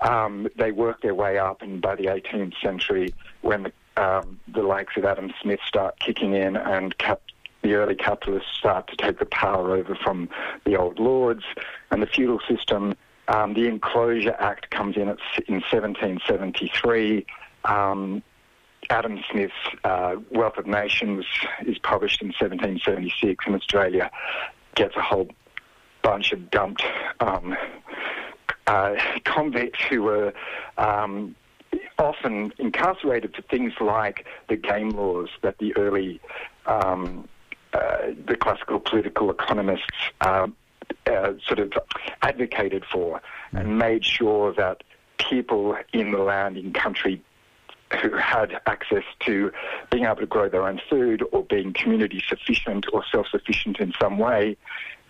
[0.00, 4.62] Um, they worked their way up, and by the 18th century, when the, um, the
[4.62, 7.22] likes of Adam Smith start kicking in and cap-
[7.62, 10.28] the early capitalists start to take the power over from
[10.64, 11.44] the old lords
[11.90, 12.94] and the feudal system,
[13.28, 17.24] um, the Enclosure Act comes in at, in 1773.
[17.64, 18.22] Um,
[18.90, 21.24] Adam Smith's uh, Wealth of Nations
[21.66, 24.10] is published in 1776, and Australia
[24.74, 25.28] gets a whole
[26.02, 26.82] bunch of dumped
[27.20, 27.56] um,
[28.66, 28.94] uh,
[29.24, 30.32] convicts who were
[30.78, 31.34] um,
[31.98, 36.20] often incarcerated for things like the game laws that the early,
[36.66, 37.28] um,
[37.72, 40.46] uh, the classical political economists uh,
[41.06, 41.72] uh, sort of
[42.22, 43.20] advocated for
[43.52, 44.82] and made sure that
[45.18, 47.22] people in the land, in country,
[48.02, 49.52] who had access to
[49.90, 53.92] being able to grow their own food or being community sufficient or self sufficient in
[54.00, 54.56] some way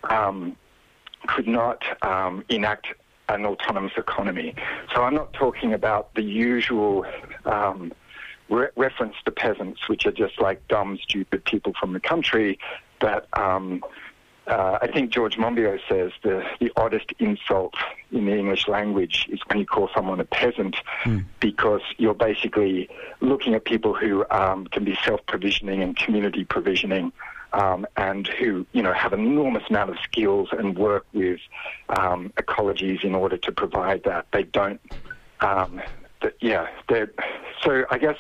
[0.05, 0.57] um,
[1.27, 2.89] could not um, enact
[3.29, 4.55] an autonomous economy.
[4.95, 7.07] So I'm not talking about the usual
[7.47, 7.93] um,
[8.51, 12.59] re- reference to peasants, which are just like dumb, stupid people from the country
[13.01, 13.27] that.
[14.47, 17.75] Uh, I think George Monbiot says the, the oddest insult
[18.13, 20.77] in the English language is when you call someone a peasant
[21.41, 22.89] because you're basically
[23.21, 27.11] looking at people who um, can be self-provisioning and community provisioning
[27.55, 31.41] um, and who, you know, have an enormous amount of skills and work with
[31.89, 34.27] um, ecologies in order to provide that.
[34.33, 34.81] They don't,
[35.41, 35.81] um,
[36.21, 37.11] th- yeah, they're,
[37.63, 38.19] so I guess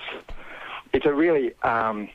[0.92, 2.08] it's a really, um,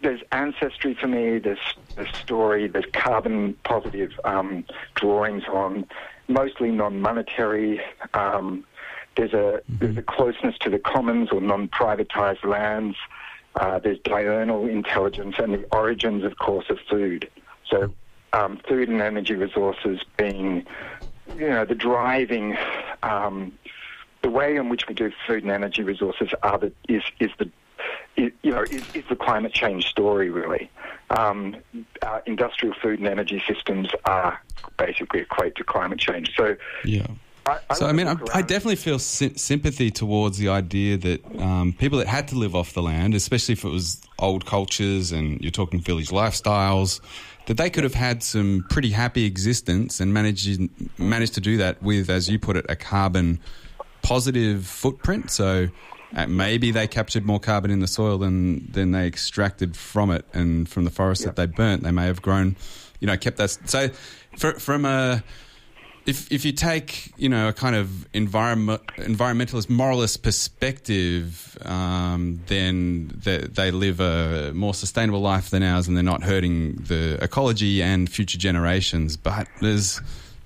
[0.00, 1.58] there's ancestry for me, there's,
[1.96, 5.86] there's story, there's carbon positive um, drawings on
[6.28, 7.80] mostly non-monetary.
[8.14, 8.64] Um,
[9.16, 12.96] there's a there's a closeness to the commons or non-privatized lands.
[13.56, 17.28] Uh, there's diurnal intelligence and the origins, of course, of food.
[17.68, 17.92] So
[18.32, 20.64] um, food and energy resources being,
[21.36, 22.56] you know, the driving.
[23.02, 23.52] Um,
[24.22, 27.50] the way in which we do food and energy resources are the, is is the
[28.16, 30.70] you know, is, is the climate change story really.
[31.10, 31.56] Um,
[32.02, 34.40] uh, industrial food and energy systems are
[34.76, 36.34] basically equate to climate change.
[36.36, 37.06] So, Yeah.
[37.46, 41.24] I, I So I mean, I, I definitely feel sy- sympathy towards the idea that
[41.40, 45.12] um, people that had to live off the land, especially if it was old cultures
[45.12, 47.00] and you're talking village lifestyles,
[47.46, 50.60] that they could have had some pretty happy existence and managed
[50.98, 53.40] managed to do that with, as you put it, a carbon
[54.02, 55.30] positive footprint.
[55.30, 55.68] So.
[56.14, 60.24] Uh, maybe they captured more carbon in the soil than than they extracted from it,
[60.32, 62.56] and from the forest that they burnt, they may have grown,
[63.00, 63.50] you know, kept that.
[63.50, 63.88] So,
[64.36, 65.22] for, from a
[66.08, 73.12] if if you take you know a kind of environment environmentalist moralist perspective, um, then
[73.14, 77.82] they, they live a more sustainable life than ours, and they're not hurting the ecology
[77.82, 79.18] and future generations.
[79.18, 80.00] But there's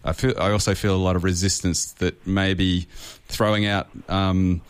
[0.04, 2.88] I feel I also feel a lot of resistance that maybe
[3.28, 3.88] throwing out.
[4.08, 4.62] Um,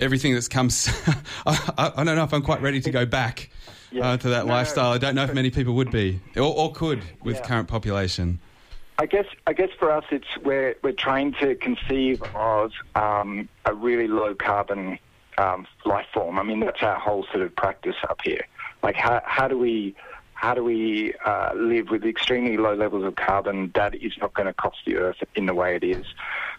[0.00, 0.88] everything that's comes.
[1.46, 3.50] I, I, don't know if I'm quite ready to go back
[4.00, 4.92] uh, to that No, lifestyle.
[4.92, 7.42] I don't know if many people would be or, or could with Yeah.
[7.42, 8.38] current population.
[8.98, 13.74] I guess I guess for us it's we're we're trying to conceive of um, a
[13.74, 14.98] really low carbon
[15.36, 16.38] um, life form.
[16.38, 18.46] I mean that's our whole sort of practice up here.
[18.84, 19.96] Like how how do we
[20.44, 24.44] how do we uh, live with extremely low levels of carbon that is not going
[24.44, 26.04] to cost the earth in the way it is?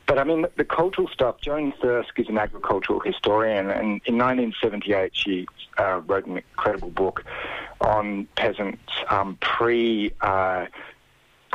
[0.07, 1.39] But I mean the, cultural stuff.
[1.39, 5.45] Joan Thirsk is an agricultural historian, and in 1978 she
[5.77, 7.23] uh, wrote an incredible book
[7.79, 10.11] on peasants um, pre.
[10.19, 10.65] Uh,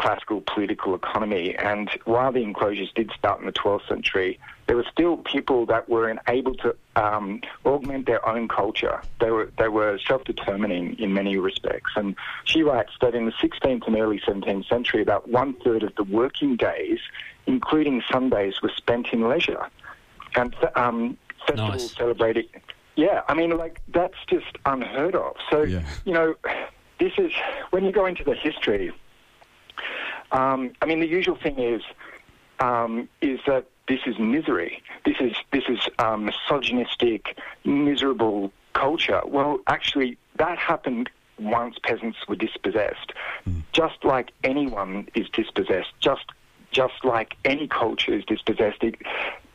[0.00, 1.54] classical political economy.
[1.56, 5.88] And while the enclosures did start in the 12th century, there were still people that
[5.88, 9.02] were able to um, augment their own culture.
[9.20, 11.92] They were they were self-determining in many respects.
[11.96, 15.94] And she writes that in the 16th and early 17th century, about one third of
[15.96, 17.00] the working days,
[17.46, 19.68] including Sundays, were spent in leisure.
[20.34, 21.96] And um, festivals Nice.
[21.96, 22.46] celebrating.
[22.96, 25.36] Yeah, I mean, like that's just unheard of.
[25.50, 25.62] So
[26.04, 26.34] you know,
[26.98, 27.32] this is
[27.70, 28.92] when you go into the history.
[30.32, 31.82] Um, I mean, the usual thing is
[32.60, 34.82] um, is that this is misery.
[35.04, 39.20] This is this is um, misogynistic, miserable culture.
[39.26, 43.12] Well, actually, that happened once peasants were dispossessed.
[43.72, 46.26] Just like anyone is dispossessed, just
[46.70, 48.94] just like any culture is dispossessed, it,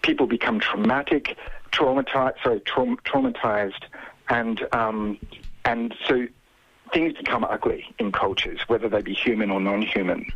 [0.01, 1.37] people become traumatic,
[1.71, 3.83] traumatized, sorry, traum- traumatized,
[4.29, 5.17] and um,
[5.63, 6.27] and so
[6.93, 10.31] things become ugly in cultures, whether they be human or non-human.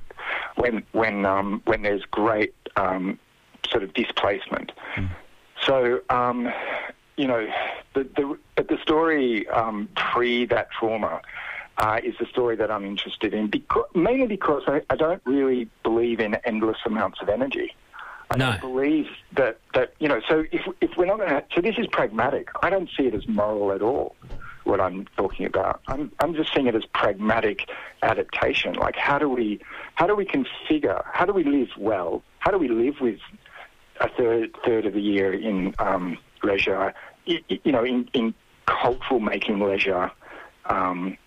[0.56, 3.20] When when um, when there's great um,
[3.70, 4.72] sort of displacement.
[5.66, 6.52] So um,
[7.18, 7.48] you know,
[7.94, 11.22] the the but the story um, pre that trauma.
[11.82, 15.70] Uh, is the story that I'm interested in, because, mainly because I, I don't really
[15.82, 17.74] believe in endless amounts of energy.
[18.30, 20.20] I don't believe that, that you know.
[20.28, 22.50] So if if we're not going to, so this is pragmatic.
[22.62, 24.18] I don't see it as moral at all.
[24.70, 27.70] What I'm talking about, I'm I'm just seeing it as pragmatic
[28.04, 28.74] adaptation.
[28.74, 29.60] Like how do we
[29.96, 31.04] how do we configure?
[31.12, 32.22] How do we live well?
[32.40, 33.20] How do we live with
[34.00, 36.94] a third third of the year in um, leisure?
[37.28, 38.34] y- y- You know, in in
[38.66, 40.12] cultural making leisure.
[40.66, 41.18] Um,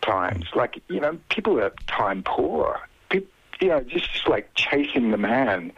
[0.00, 0.44] times.
[0.54, 2.78] Like, you know, people are time poor.
[3.08, 3.30] People,
[3.60, 5.72] you know, just, just like chasing the man.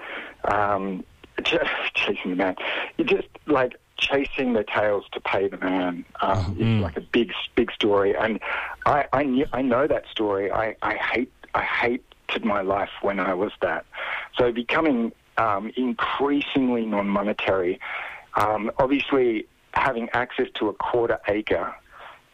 [0.45, 1.05] Um,
[1.45, 2.57] just chasing the man.
[2.99, 6.05] You just like chasing the tails to pay the man.
[6.21, 8.17] Um, It's like a big, big story.
[8.17, 8.41] And
[8.85, 10.51] I, I, knew, I know that story.
[10.51, 13.87] I, I hate, I hated my life when I was that.
[14.37, 17.81] So becoming um, increasingly non-monetary,
[18.35, 21.75] um, obviously having access to a quarter acre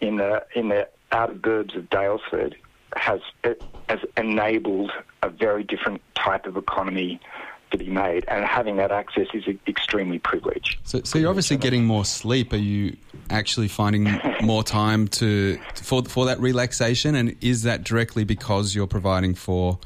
[0.01, 2.55] in the in the outer burbs of Daylesford
[2.97, 4.91] has it has enabled
[5.23, 7.21] a very different type of economy
[7.73, 10.79] to be made, and having that access is extremely privileged.
[10.85, 12.53] So, so you're obviously getting more sleep.
[12.53, 12.97] Are you
[13.31, 17.15] actually finding more time to for for that relaxation?
[17.15, 19.79] And is that directly because you're providing for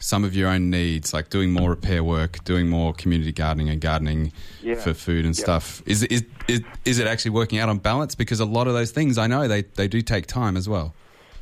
[0.00, 3.80] some of your own needs, like doing more repair work, doing more community gardening and
[3.80, 4.76] gardening Yeah.
[4.76, 5.42] for food and Yeah.
[5.44, 5.82] stuff?
[5.86, 8.14] Is, is is is it actually working out on balance?
[8.14, 10.94] Because a lot of those things, I know they they do take time as well.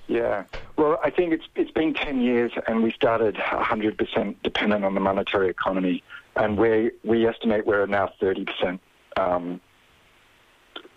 [0.09, 0.45] Yeah.
[0.77, 4.95] Well, I think it's it's been ten years, and we started hundred percent dependent on
[4.95, 6.03] the monetary economy,
[6.37, 8.81] and we we estimate we're now thirty percent
[9.17, 9.61] um,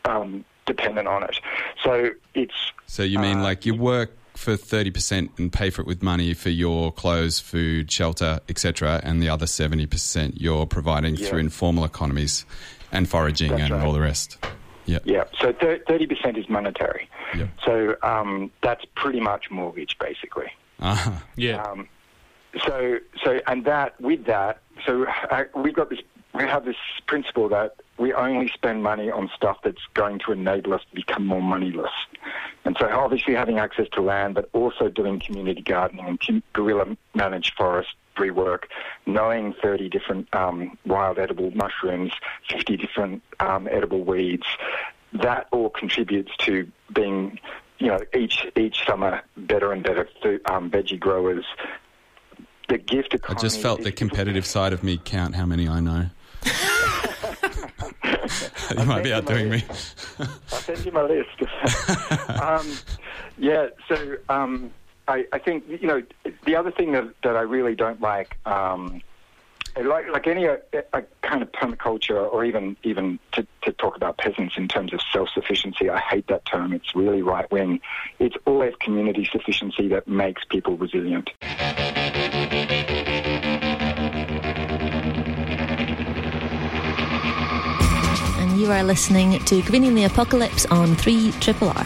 [0.05, 1.39] um, dependent on it.
[1.83, 2.53] So it's
[2.85, 6.03] So you mean Uh, like you work for thirty percent and pay for it with
[6.03, 11.29] money for your clothes, food, shelter, etc., and the other seventy percent you're providing Yeah.
[11.29, 12.45] through informal economies
[12.91, 13.85] and foraging That's and right.
[13.85, 14.37] all the rest.
[14.89, 14.99] Yeah.
[15.05, 17.07] Yeah, so thirty percent is monetary.
[17.35, 17.47] Yeah.
[17.63, 20.47] So um, that's pretty much mortgage, basically.
[20.79, 21.11] Uh-huh.
[21.35, 21.61] Yeah.
[21.61, 21.87] Um,
[22.65, 25.99] so so and that with that, so uh, we've got this.
[26.33, 26.75] We have this
[27.07, 31.25] principle that we only spend money on stuff that's going to enable us to become
[31.25, 31.91] more moneyless.
[32.65, 36.97] And so obviously having access to land, but also doing community gardening and com- guerrilla
[37.15, 37.97] managed forestry
[38.27, 38.67] work,
[39.05, 42.11] knowing 30 different um, wild edible mushrooms,
[42.49, 44.45] 50 different um, edible weeds,
[45.13, 47.39] that all contributes to being,
[47.79, 51.45] you know, each each summer better and better food, um, veggie growers.
[52.67, 56.09] The gift I just felt the competitive side of me count how many I know.
[58.77, 59.63] you might be outdoing me.
[60.19, 60.27] I'll
[60.59, 61.29] send you my list.
[62.29, 62.71] um,
[63.37, 64.71] yeah, so um,
[65.09, 66.03] I, I think you know
[66.45, 69.01] the other thing that, that I really don't like, um,
[69.75, 70.57] like like any uh,
[70.93, 74.99] a kind of permaculture, or even even to, to talk about peasants in terms of
[75.11, 75.89] self sufficiency.
[75.89, 76.73] I hate that term.
[76.73, 77.81] It's really right wing.
[78.19, 81.31] It's always community sufficiency that makes people resilient.
[88.37, 91.85] And You are listening to Greening the Apocalypse on 3 Triple R.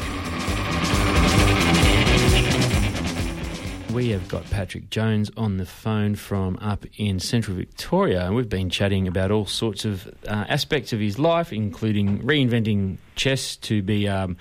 [3.93, 8.49] We have got Patrick Jones on the phone from up in central Victoria, and we've
[8.49, 13.81] been chatting about all sorts of uh, aspects of his life, including reinventing chess to
[13.81, 14.37] be um,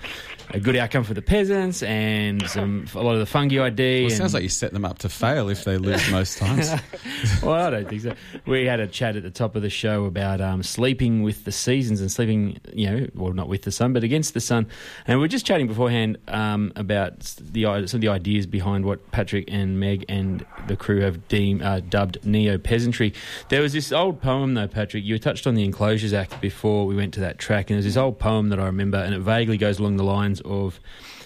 [0.49, 4.03] a good outcome for the peasants and some, a lot of the fungi ID.
[4.03, 6.69] Well, it sounds like you set them up to fail if they lose most times.
[7.43, 8.15] well, I don't think so.
[8.45, 11.51] We had a chat at the top of the show about um, sleeping with the
[11.51, 14.67] seasons and sleeping, you know, well, not with the sun, but against the sun.
[15.07, 19.11] And we are just chatting beforehand um, about the some of the ideas behind what
[19.11, 23.13] Patrick and Meg and the crew have deemed, uh, dubbed neo peasantry.
[23.49, 25.03] There was this old poem, though, Patrick.
[25.03, 27.97] You touched on the Enclosures Act before we went to that track, and there's this
[27.97, 30.79] old poem that I remember, and it vaguely goes along the lines of.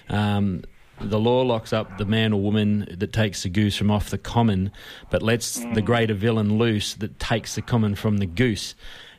[0.09, 0.63] Um,
[0.99, 4.17] the law locks up the man or woman that takes the goose from off the
[4.17, 4.71] common,
[5.11, 8.73] but lets the greater villain loose that takes the common from the goose.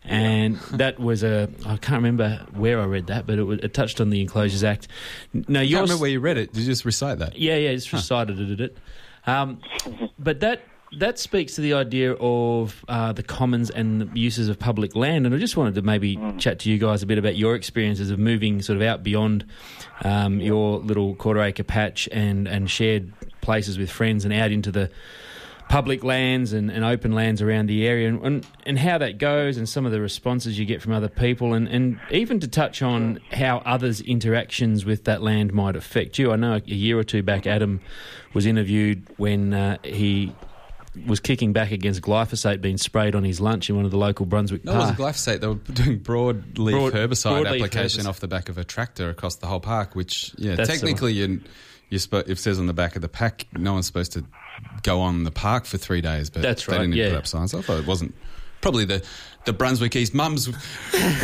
[0.04, 3.74] And that was a I can't remember where I read that, but it, was, it
[3.74, 4.88] touched on the Enclosures Act.
[5.33, 6.52] No, I can't yours, remember where you read it.
[6.52, 7.37] Did you just recite that?
[7.37, 8.61] yeah, yeah, it's recited it.
[8.61, 8.78] it.
[9.26, 9.61] Um,
[10.18, 14.59] but that that speaks to the idea of uh, the commons and the uses of
[14.59, 15.27] public land.
[15.27, 18.11] And I just wanted to maybe chat to you guys a bit about your experiences
[18.11, 19.44] of moving sort of out beyond
[20.03, 24.72] um, your little quarter acre patch and, and shared places with friends and out into
[24.72, 24.90] the
[25.68, 29.59] public lands and, and open lands around the area and, and, and how that goes
[29.59, 32.81] and some of the responses you get from other people and, and even to touch
[32.81, 36.33] on how others' interactions with that land might affect you.
[36.33, 37.81] I know a year or two back Adam
[38.33, 40.33] was interviewed when uh, he
[41.07, 44.27] was kicking back against glyphosate being sprayed on his lunch in one of the local
[44.27, 45.20] Brunswick No, it wasn't parks.
[45.27, 45.40] glyphosate.
[45.40, 48.09] They were doing broadleaf Broad- herbicide broadleaf application herbicide.
[48.09, 49.94] off the back of a tractor across the whole park.
[49.94, 51.40] Which, yeah, That's uh, technically, you,
[51.90, 54.24] you're spo- it says on the back of the pack, no one's supposed to
[54.83, 56.31] go on the park for three days.
[56.31, 57.09] But That's right, they didn't yeah.
[57.11, 57.55] put up signs.
[57.55, 58.14] I thought it wasn't.
[58.61, 59.05] Probably the,
[59.44, 60.49] the Brunswick East mums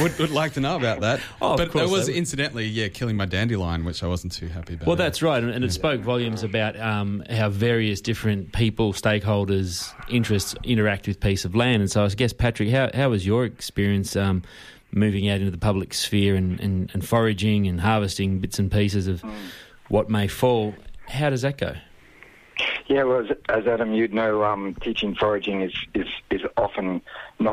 [0.00, 1.20] would, would like to know about that.
[1.42, 4.74] Oh, but course it was incidentally, yeah, killing my dandelion, which I wasn't too happy
[4.74, 4.86] about.
[4.86, 9.92] Well, that's right, and, and it spoke volumes about um, how various different people, stakeholders,
[10.08, 11.82] interests interact with piece of land.
[11.82, 14.42] And so, I guess, Patrick, how how was your experience um,
[14.92, 19.08] moving out into the public sphere and, and, and foraging and harvesting bits and pieces
[19.08, 19.24] of
[19.88, 20.74] what may fall?
[21.08, 21.74] How does that go?
[22.86, 26.93] Yeah, well, as, as Adam, you'd know, um, teaching foraging is, is, is often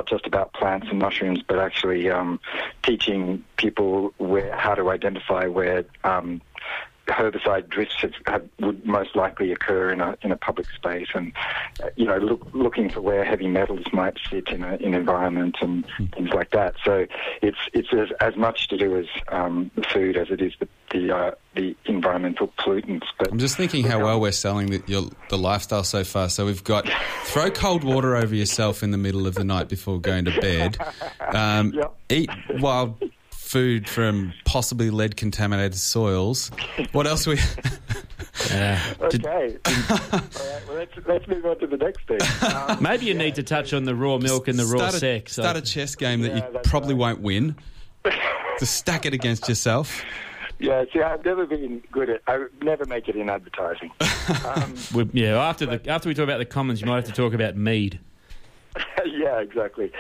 [0.02, 2.40] not just about plants and mushrooms, but actually um,
[2.82, 6.42] teaching people where how to identify where um,
[7.12, 7.95] herbicide drifts
[8.26, 11.32] have, would most likely occur in a in a public space, and
[11.84, 15.58] uh, you know, look, looking for where heavy metals might sit in a, in environment
[15.62, 16.76] and things like that.
[16.84, 17.06] So
[17.41, 20.67] it's it's as, as much to do as um, the food as it is the
[20.91, 23.06] the, uh, the environmental pollutants.
[23.17, 26.30] But I'm just thinking how well we're selling the, your, the lifestyle so far.
[26.30, 26.88] So we've got
[27.26, 30.78] throw cold water over yourself in the middle of the night before going to bed.
[31.34, 31.74] Um,
[32.10, 33.02] Eat wild
[33.52, 36.50] food from possibly lead contaminated soils.
[36.94, 37.38] What else we?
[38.50, 39.58] Uh, Okay.
[39.66, 40.24] All right.
[40.68, 42.20] Well, let's let's move on to the next thing.
[42.54, 44.98] Um, Maybe you need to touch on the raw milk and the raw start a,
[45.00, 45.34] sex.
[45.34, 47.56] Start a chess game that Yeah, you that's probably won't win.
[48.58, 50.02] to stack it against yourself.
[50.60, 50.86] yeah.
[50.94, 52.22] See, I've never been good at.
[52.26, 53.92] I would never make it in advertising.
[54.46, 54.76] Um,
[55.14, 57.58] yeah, after the after we talk about the commons, you might have to talk about
[57.58, 58.00] mead.
[59.06, 59.92] yeah, exactly.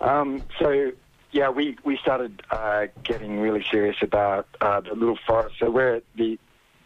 [0.00, 0.90] Um, so,
[1.32, 5.56] yeah, we, we started uh, getting really serious about uh, the little forest.
[5.58, 6.38] So, where the,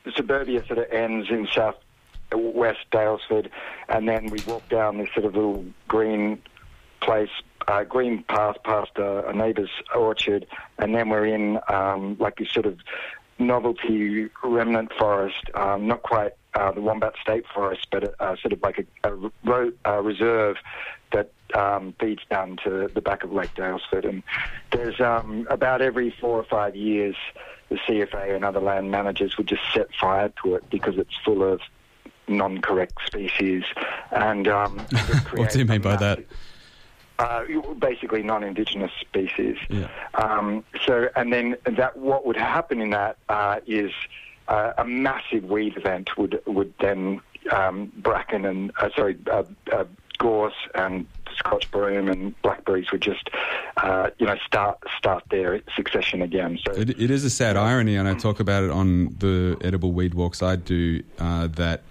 [0.04, 1.76] the suburbia sort of ends in south
[2.32, 3.50] west Daylesford,
[3.88, 6.42] and then we walk down this sort of little green
[7.00, 7.30] place,
[7.68, 10.46] uh, green path past a, a neighbour's orchard,
[10.78, 12.78] and then we're in um, like this sort of
[13.38, 18.62] novelty remnant forest, um, not quite uh, the Wombat State Forest, but uh, sort of
[18.62, 20.56] like a, a ro- uh, reserve
[21.12, 24.08] that um, feeds down to the back of Lake Daylesford.
[24.08, 24.22] And
[24.72, 27.16] there's um, about every four or five years,
[27.68, 31.42] the CFA and other land managers would just set fire to it because it's full
[31.42, 31.60] of
[32.28, 33.64] non-correct species.
[34.10, 34.78] And um,
[35.34, 36.24] What do you mean by that?
[37.18, 37.44] uh,
[37.78, 39.56] basically non-indigenous species.
[39.68, 39.88] Yeah.
[40.14, 43.92] Um, so, and then that what would happen in that uh, is
[44.48, 47.20] uh, a massive weed event would would then
[47.50, 49.84] um, bracken and uh, sorry uh, uh,
[50.18, 51.06] gorse and
[51.36, 53.30] Scotch broom and blackberries would just
[53.76, 56.58] uh, you know start start their succession again.
[56.64, 59.92] So It, it is a sad irony, and I talk about it on the edible
[59.92, 61.82] weed walks I do, uh, that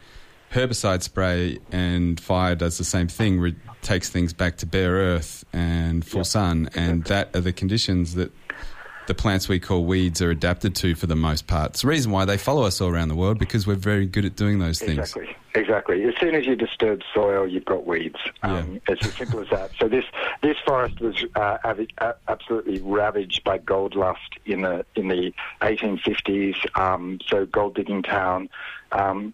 [0.52, 5.44] herbicide spray and fire does the same thing, re- takes things back to bare earth
[5.52, 8.32] and full sun, and that are the conditions that
[9.08, 11.72] the plants we call weeds are adapted to for the most part.
[11.72, 14.26] It's the reason why they follow us all around the world because we're very good
[14.26, 15.00] at doing those things.
[15.00, 15.36] Exactly.
[15.56, 16.04] Exactly.
[16.06, 18.18] As soon as you disturb soil, you've got weeds.
[18.42, 19.70] Um, It's as simple as that.
[19.80, 20.06] So this
[20.42, 21.58] this forest was uh,
[22.00, 25.32] uh, absolutely ravaged by gold lust in the in the
[25.62, 26.56] 1850s.
[26.80, 28.50] Um, so gold digging town,
[28.92, 29.34] um,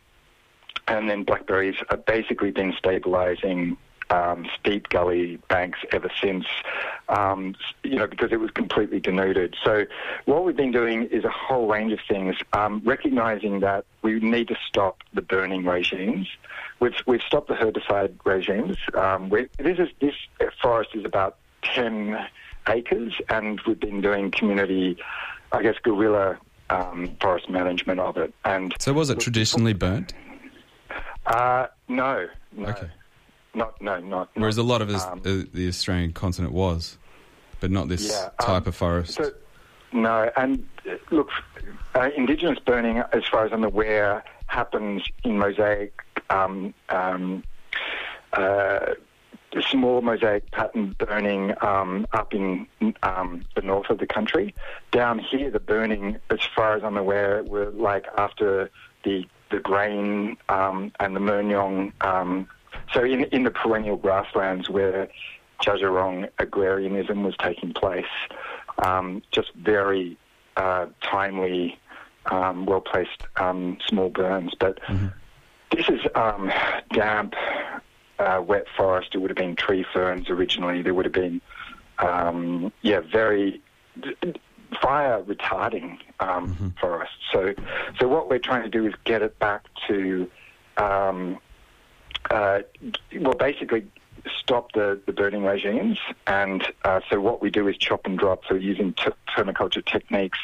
[0.89, 3.77] and then blackberries have basically been stabilising.
[4.11, 6.45] Um, steep gully banks ever since,
[7.09, 7.53] um,
[7.83, 9.55] you know, because it was completely denuded.
[9.63, 9.85] So,
[10.25, 14.47] what we've been doing is a whole range of things, um, recognizing that we need
[14.47, 16.27] to stop the burning regimes.
[16.79, 18.77] We've, we've stopped the herbicide regimes.
[18.95, 20.15] Um, this, is, this
[20.59, 22.17] forest is about 10
[22.67, 24.97] acres, and we've been doing community,
[25.51, 26.37] I guess, guerrilla
[26.69, 28.33] um, forest management of it.
[28.45, 30.13] And So was it traditionally burnt?
[31.25, 32.75] uh, no, no,
[33.53, 34.29] not no, not.
[34.33, 36.97] Whereas a lot of us, Um, uh, the Australian continent was,
[37.59, 39.13] but not this Yeah, type um, of forest.
[39.13, 39.31] So,
[39.91, 41.29] no, and uh, look,
[41.95, 47.43] uh, Indigenous burning, as far as I'm aware, happens in mosaic, um, um,
[48.33, 48.93] uh,
[49.61, 52.67] small mosaic pattern burning um, up in
[53.01, 54.53] um, the north of the country.
[54.91, 58.69] Down here, the burning, as far as I'm aware, were like after
[59.03, 61.91] the the grain um, and the Murnong.
[62.93, 65.09] So in in the perennial grasslands where
[65.61, 68.05] Djadjawurrung agrarianism was taking place,
[68.79, 70.17] um, just very
[70.57, 71.77] uh, timely,
[72.27, 74.53] um, well placed um, small burns.
[74.59, 74.79] But
[75.71, 76.51] this is um,
[76.93, 77.35] damp,
[78.19, 79.09] uh, wet forest.
[79.13, 80.81] It would have been tree ferns originally.
[80.81, 81.41] There would have been,
[81.99, 83.61] um, yeah, very
[84.81, 87.11] fire retarding um, forest.
[87.33, 87.53] So,
[87.99, 90.29] so what we're trying to do is get it back to,
[90.77, 91.37] um,
[92.29, 92.59] uh,
[93.19, 93.87] well, basically
[94.37, 95.97] stop the, the burning regimes.
[96.27, 98.43] And uh, so what we do is chop and drop.
[98.47, 100.39] So using t- permaculture techniques.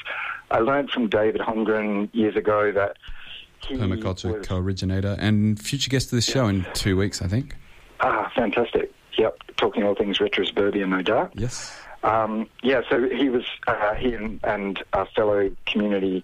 [0.51, 2.97] I learned from David Holmgren years ago that
[3.67, 7.55] he Permaculture was- co-originator and future guest of this show in two weeks, I think.
[7.99, 8.91] Ah, fantastic.
[9.17, 11.31] Yep, talking all things retrosuburbian, no doubt.
[11.35, 11.75] Yes.
[12.03, 16.23] Um, yeah, so he was, uh, he and, and our fellow community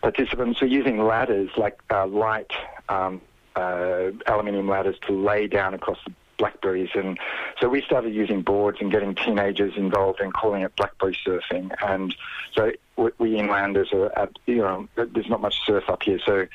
[0.00, 2.52] participants were using ladders, like uh, light
[2.88, 3.20] um,
[3.56, 6.90] uh, aluminium ladders, to lay down across the blackberries.
[6.94, 7.18] And
[7.60, 11.74] so we started using boards and getting teenagers involved and calling it blackberry surfing.
[11.82, 12.14] And
[12.54, 16.18] so we, we inlanders are, at, you know, there's not much surf up here.
[16.24, 16.46] So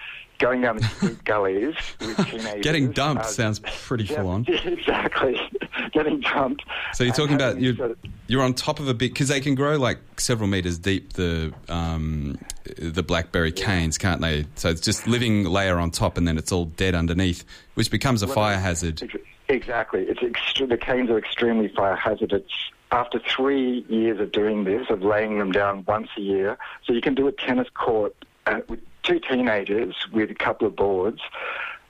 [0.41, 2.63] going down the gullies with teenagers.
[2.63, 4.45] Getting dumped uh, sounds pretty yeah, full on.
[4.49, 5.39] Exactly.
[5.93, 6.63] Getting dumped.
[6.93, 9.27] So you're talking about having you sort of- you're on top of a big because
[9.27, 12.37] they can grow like several meters deep the um,
[12.77, 14.45] the blackberry canes, can't they?
[14.55, 18.23] So it's just living layer on top, and then it's all dead underneath, which becomes
[18.23, 19.01] a Well, fire hazard.
[19.01, 19.21] Exactly.
[19.59, 22.43] It's extre- the canes are extremely fire hazardous.
[22.91, 27.01] After three years of doing this, of laying them down once a year, so you
[27.01, 28.13] can do a tennis court
[28.45, 31.21] uh, with two teenagers with a couple of boards,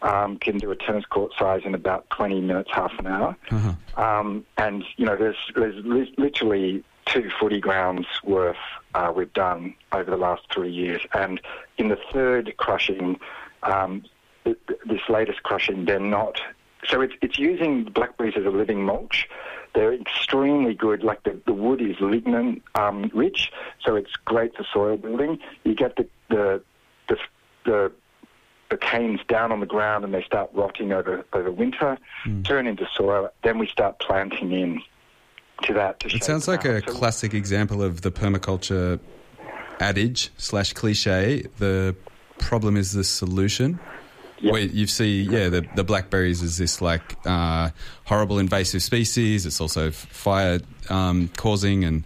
[0.02, 3.36] um, can do a tennis court size in about 20 minutes, half an hour.
[3.98, 8.58] Um, and, you know, there's, there's li- literally two footy grounds worth
[8.94, 11.02] uh, we've done over the last three years.
[11.14, 11.42] And
[11.78, 13.20] in the third crushing,
[13.64, 14.04] um,
[14.44, 16.42] th- th- this latest crushing, they're not.
[16.88, 19.28] So it's, it's using blackberries as a living mulch.
[19.74, 21.04] They're extremely good.
[21.04, 23.52] Like the, the wood is lignin um, rich,
[23.86, 25.40] so it's great for soil building.
[25.64, 26.62] You get the the
[27.08, 27.18] the,
[27.66, 27.92] the
[28.70, 31.98] the canes down on the ground and they start rotting over over winter,
[32.44, 33.30] turn into soil.
[33.44, 34.82] Then we start planting in
[35.64, 36.00] to that.
[36.02, 39.00] To It sounds like a So- classic example of the permaculture
[39.80, 41.44] adage slash cliche.
[41.60, 41.96] The
[42.40, 43.80] problem is the solution.
[44.42, 47.70] Where you see, yeah, the, the blackberries is this like uh,
[48.06, 49.46] horrible invasive species.
[49.46, 52.04] It's also fire um, causing, and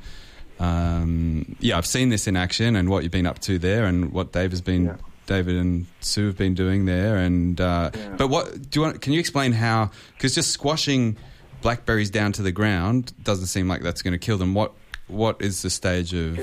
[0.59, 4.11] um, yeah, I've seen this in action and what you've been up to there, and
[4.11, 7.17] what Dave has been, David and Sue have been doing there.
[7.17, 9.01] And uh, but what do you want?
[9.01, 9.91] Can you explain how?
[10.13, 11.17] Because just squashing
[11.61, 14.53] blackberries down to the ground doesn't seem like that's going to kill them.
[14.53, 14.73] What
[15.07, 16.39] what is the stage of?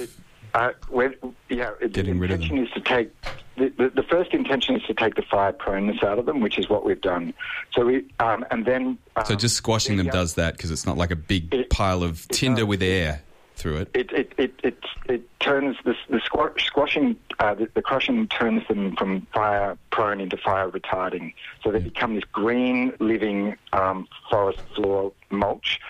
[0.55, 1.15] Uh, when,
[1.49, 3.11] yeah, it- Getting the rid of intention is to take
[3.57, 6.59] the, the, the first intention is to take the fire proneness out of them, which
[6.59, 7.35] is what we've done.
[7.75, 10.97] So we um, and then um, So just squashing them does that because it's not
[10.97, 13.23] like a big pile of tinder with air
[13.55, 13.91] through it.
[13.95, 18.67] it it it it, it turns the the squash, squashing uh, the, the crushing turns
[18.69, 21.35] them from fire prone into fire retarding.
[21.63, 25.81] So they become this green living um, forest floor mulch,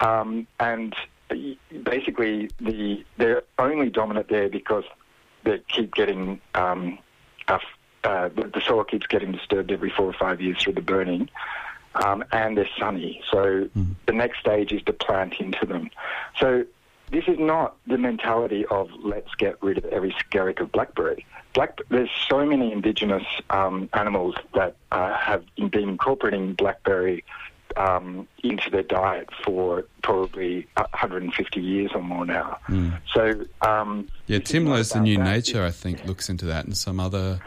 [0.00, 0.94] um, and
[1.84, 4.84] basically the they're only dominant there because
[5.46, 6.98] they keep getting um,
[7.48, 7.58] uh,
[8.04, 11.30] uh, the, soil keeps getting disturbed every four or five years through the burning.
[12.04, 13.70] Um, and they're sunny, so
[14.04, 15.88] the next stage is to plant into them.
[16.38, 16.66] So
[17.10, 21.24] this is not the mentality of let's get rid of every skerrick of blackberry.
[21.54, 27.24] Black, there's so many indigenous um, animals that uh, have been incorporating blackberry
[27.76, 32.58] um, into their diet for probably 150 years or more now.
[32.68, 32.98] Mm.
[33.12, 36.46] So um, Yeah, if you Tim know the New that, Nature, I think, looks into
[36.46, 37.40] that and some other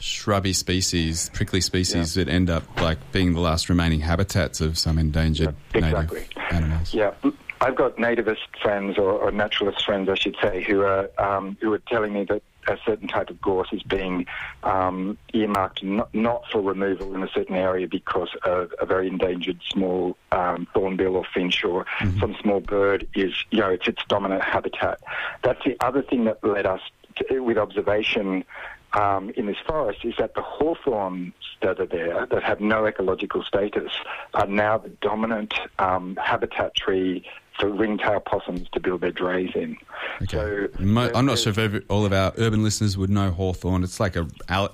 [0.00, 4.98] shrubby species, prickly species that end up like being the last remaining habitats of some
[4.98, 6.20] endangered exactly.
[6.20, 6.94] native animals.
[6.94, 7.12] Yeah,
[7.60, 11.72] I've got nativist friends or, or naturalist friends, I should say, who are um, who
[11.72, 14.26] are telling me that a certain type of gorse is being
[14.62, 19.60] um, earmarked not, not for removal in a certain area because of a very endangered
[19.68, 21.86] small um, thornbill or finch or
[22.18, 25.00] some small bird is, you know, it's its dominant habitat.
[25.42, 26.80] That's the other thing that led us
[27.16, 28.44] to, with observation
[28.92, 31.32] um, in this forest is that the hawthorns
[31.62, 33.92] that are there that have no ecological status
[34.34, 37.24] are now the dominant um, habitat tree
[37.60, 39.76] for ringtail possums to build their drays in.
[40.22, 40.36] Okay.
[40.36, 43.84] So Mo- I'm not sure if every, all of our urban listeners would know hawthorn.
[43.84, 44.26] It's like a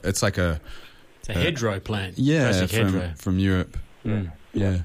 [0.04, 0.60] it's like a
[1.20, 2.18] It's a hedgerow plant.
[2.18, 3.12] yeah from, hedgerow.
[3.16, 3.76] from Europe.
[4.04, 4.32] Mm.
[4.54, 4.78] Yeah.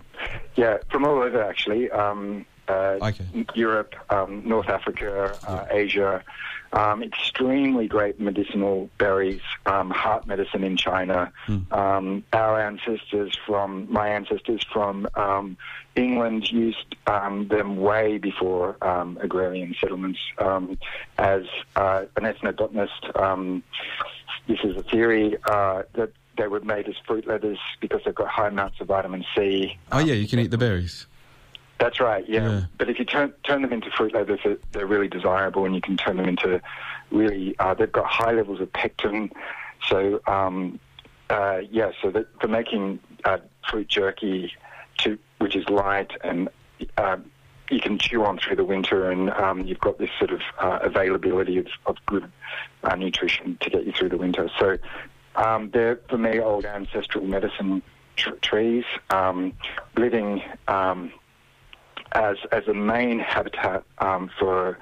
[0.56, 1.90] Yeah, from all over actually.
[1.92, 3.26] Um, uh, Okay.
[3.56, 6.24] Europe, um, North Africa, uh, Asia.
[6.74, 11.30] Um, extremely great medicinal berries, um, heart medicine in China.
[11.72, 15.58] Um, our ancestors from, my ancestors from um,
[15.98, 20.78] England used um, them way before um, agrarian settlements um,
[21.18, 21.44] as
[21.76, 23.20] uh, an ethnobotanist.
[23.22, 23.64] Um,
[24.48, 28.30] this is a theory uh, that they were made as fruit leathers because they've got
[28.30, 29.78] high amounts of vitamin C.
[29.92, 31.06] Oh yeah, you can eat the berries.
[31.82, 32.48] That's right, yeah.
[32.48, 32.62] Yeah.
[32.78, 35.82] But if you turn turn them into fruit leathers, they're, they're really desirable, and you
[35.82, 36.62] can turn them into
[37.10, 37.56] really.
[37.58, 39.32] Uh, they've got high levels of pectin,
[39.90, 40.80] so um,
[41.32, 41.92] uh, yeah.
[42.00, 44.54] So that for making uh, fruit jerky,
[45.00, 46.50] to which is light and.
[46.98, 47.18] Uh,
[47.70, 50.80] you can chew on through the winter, and um, you've got this sort of uh,
[50.82, 52.30] availability of, of good
[52.84, 54.50] uh, nutrition to get you through the winter.
[54.60, 54.78] So
[55.38, 57.82] um, they're, for me, old ancestral medicine
[58.18, 59.54] tr- trees, um,
[59.96, 61.14] living um,
[62.12, 64.78] as as a main habitat um, for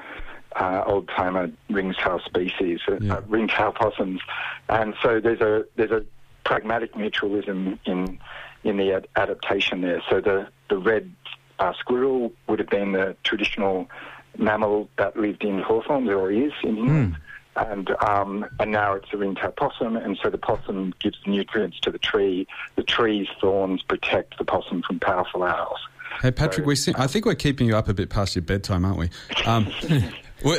[0.56, 4.22] uh, old timer ringtail species, uh, uh, ringtail possums,
[4.68, 6.04] and so there's a there's a
[6.44, 8.20] pragmatic mutualism in
[8.64, 10.02] in the ad- adaptation there.
[10.10, 11.12] So the the red
[11.60, 13.90] uh, squirrel would have been the traditional
[14.38, 17.18] mammal that lived in hawthorns or is in England.
[17.56, 21.80] And um, and now it's a ringtail possum, and so the possum gives the nutrients
[21.82, 22.48] to the tree.
[22.78, 25.80] The tree's thorns protect the possum from powerful owls.
[26.22, 28.84] Hey Patrick, we see, I think we're keeping you up a bit past your bedtime,
[28.84, 29.10] aren't we?
[29.46, 29.72] Um,
[30.44, 30.58] we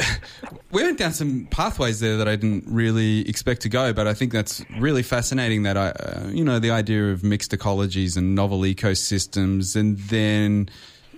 [0.71, 4.15] we went down some pathways there that I didn't really expect to go, but I
[4.15, 5.65] think that's really fascinating.
[5.65, 10.71] That I, uh, you know, the idea of mixed ecologies and novel ecosystems, and then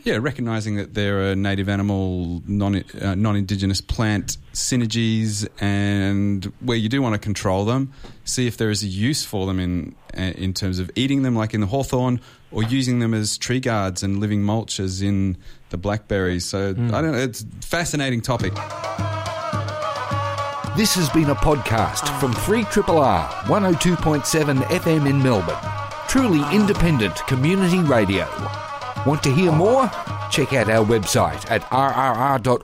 [0.05, 6.89] yeah, recognizing that there are native animal, non uh, non-indigenous plant synergies, and where you
[6.89, 7.93] do want to control them,
[8.25, 11.37] see if there is a use for them in uh, in terms of eating them,
[11.37, 12.21] like in the hawthorn,
[12.53, 15.37] or using them as tree guards and living mulches in
[15.71, 16.45] the blackberries.
[16.45, 16.95] So hmm.
[16.95, 17.19] I don't know.
[17.19, 18.53] It's a fascinating topic.
[20.77, 25.55] This has been a podcast from 3RRR 102.7 FM in Melbourne.
[26.09, 28.27] Truly independent community radio.
[29.05, 29.91] Want to hear more?
[30.31, 32.63] Check out our website at rrr.org.au.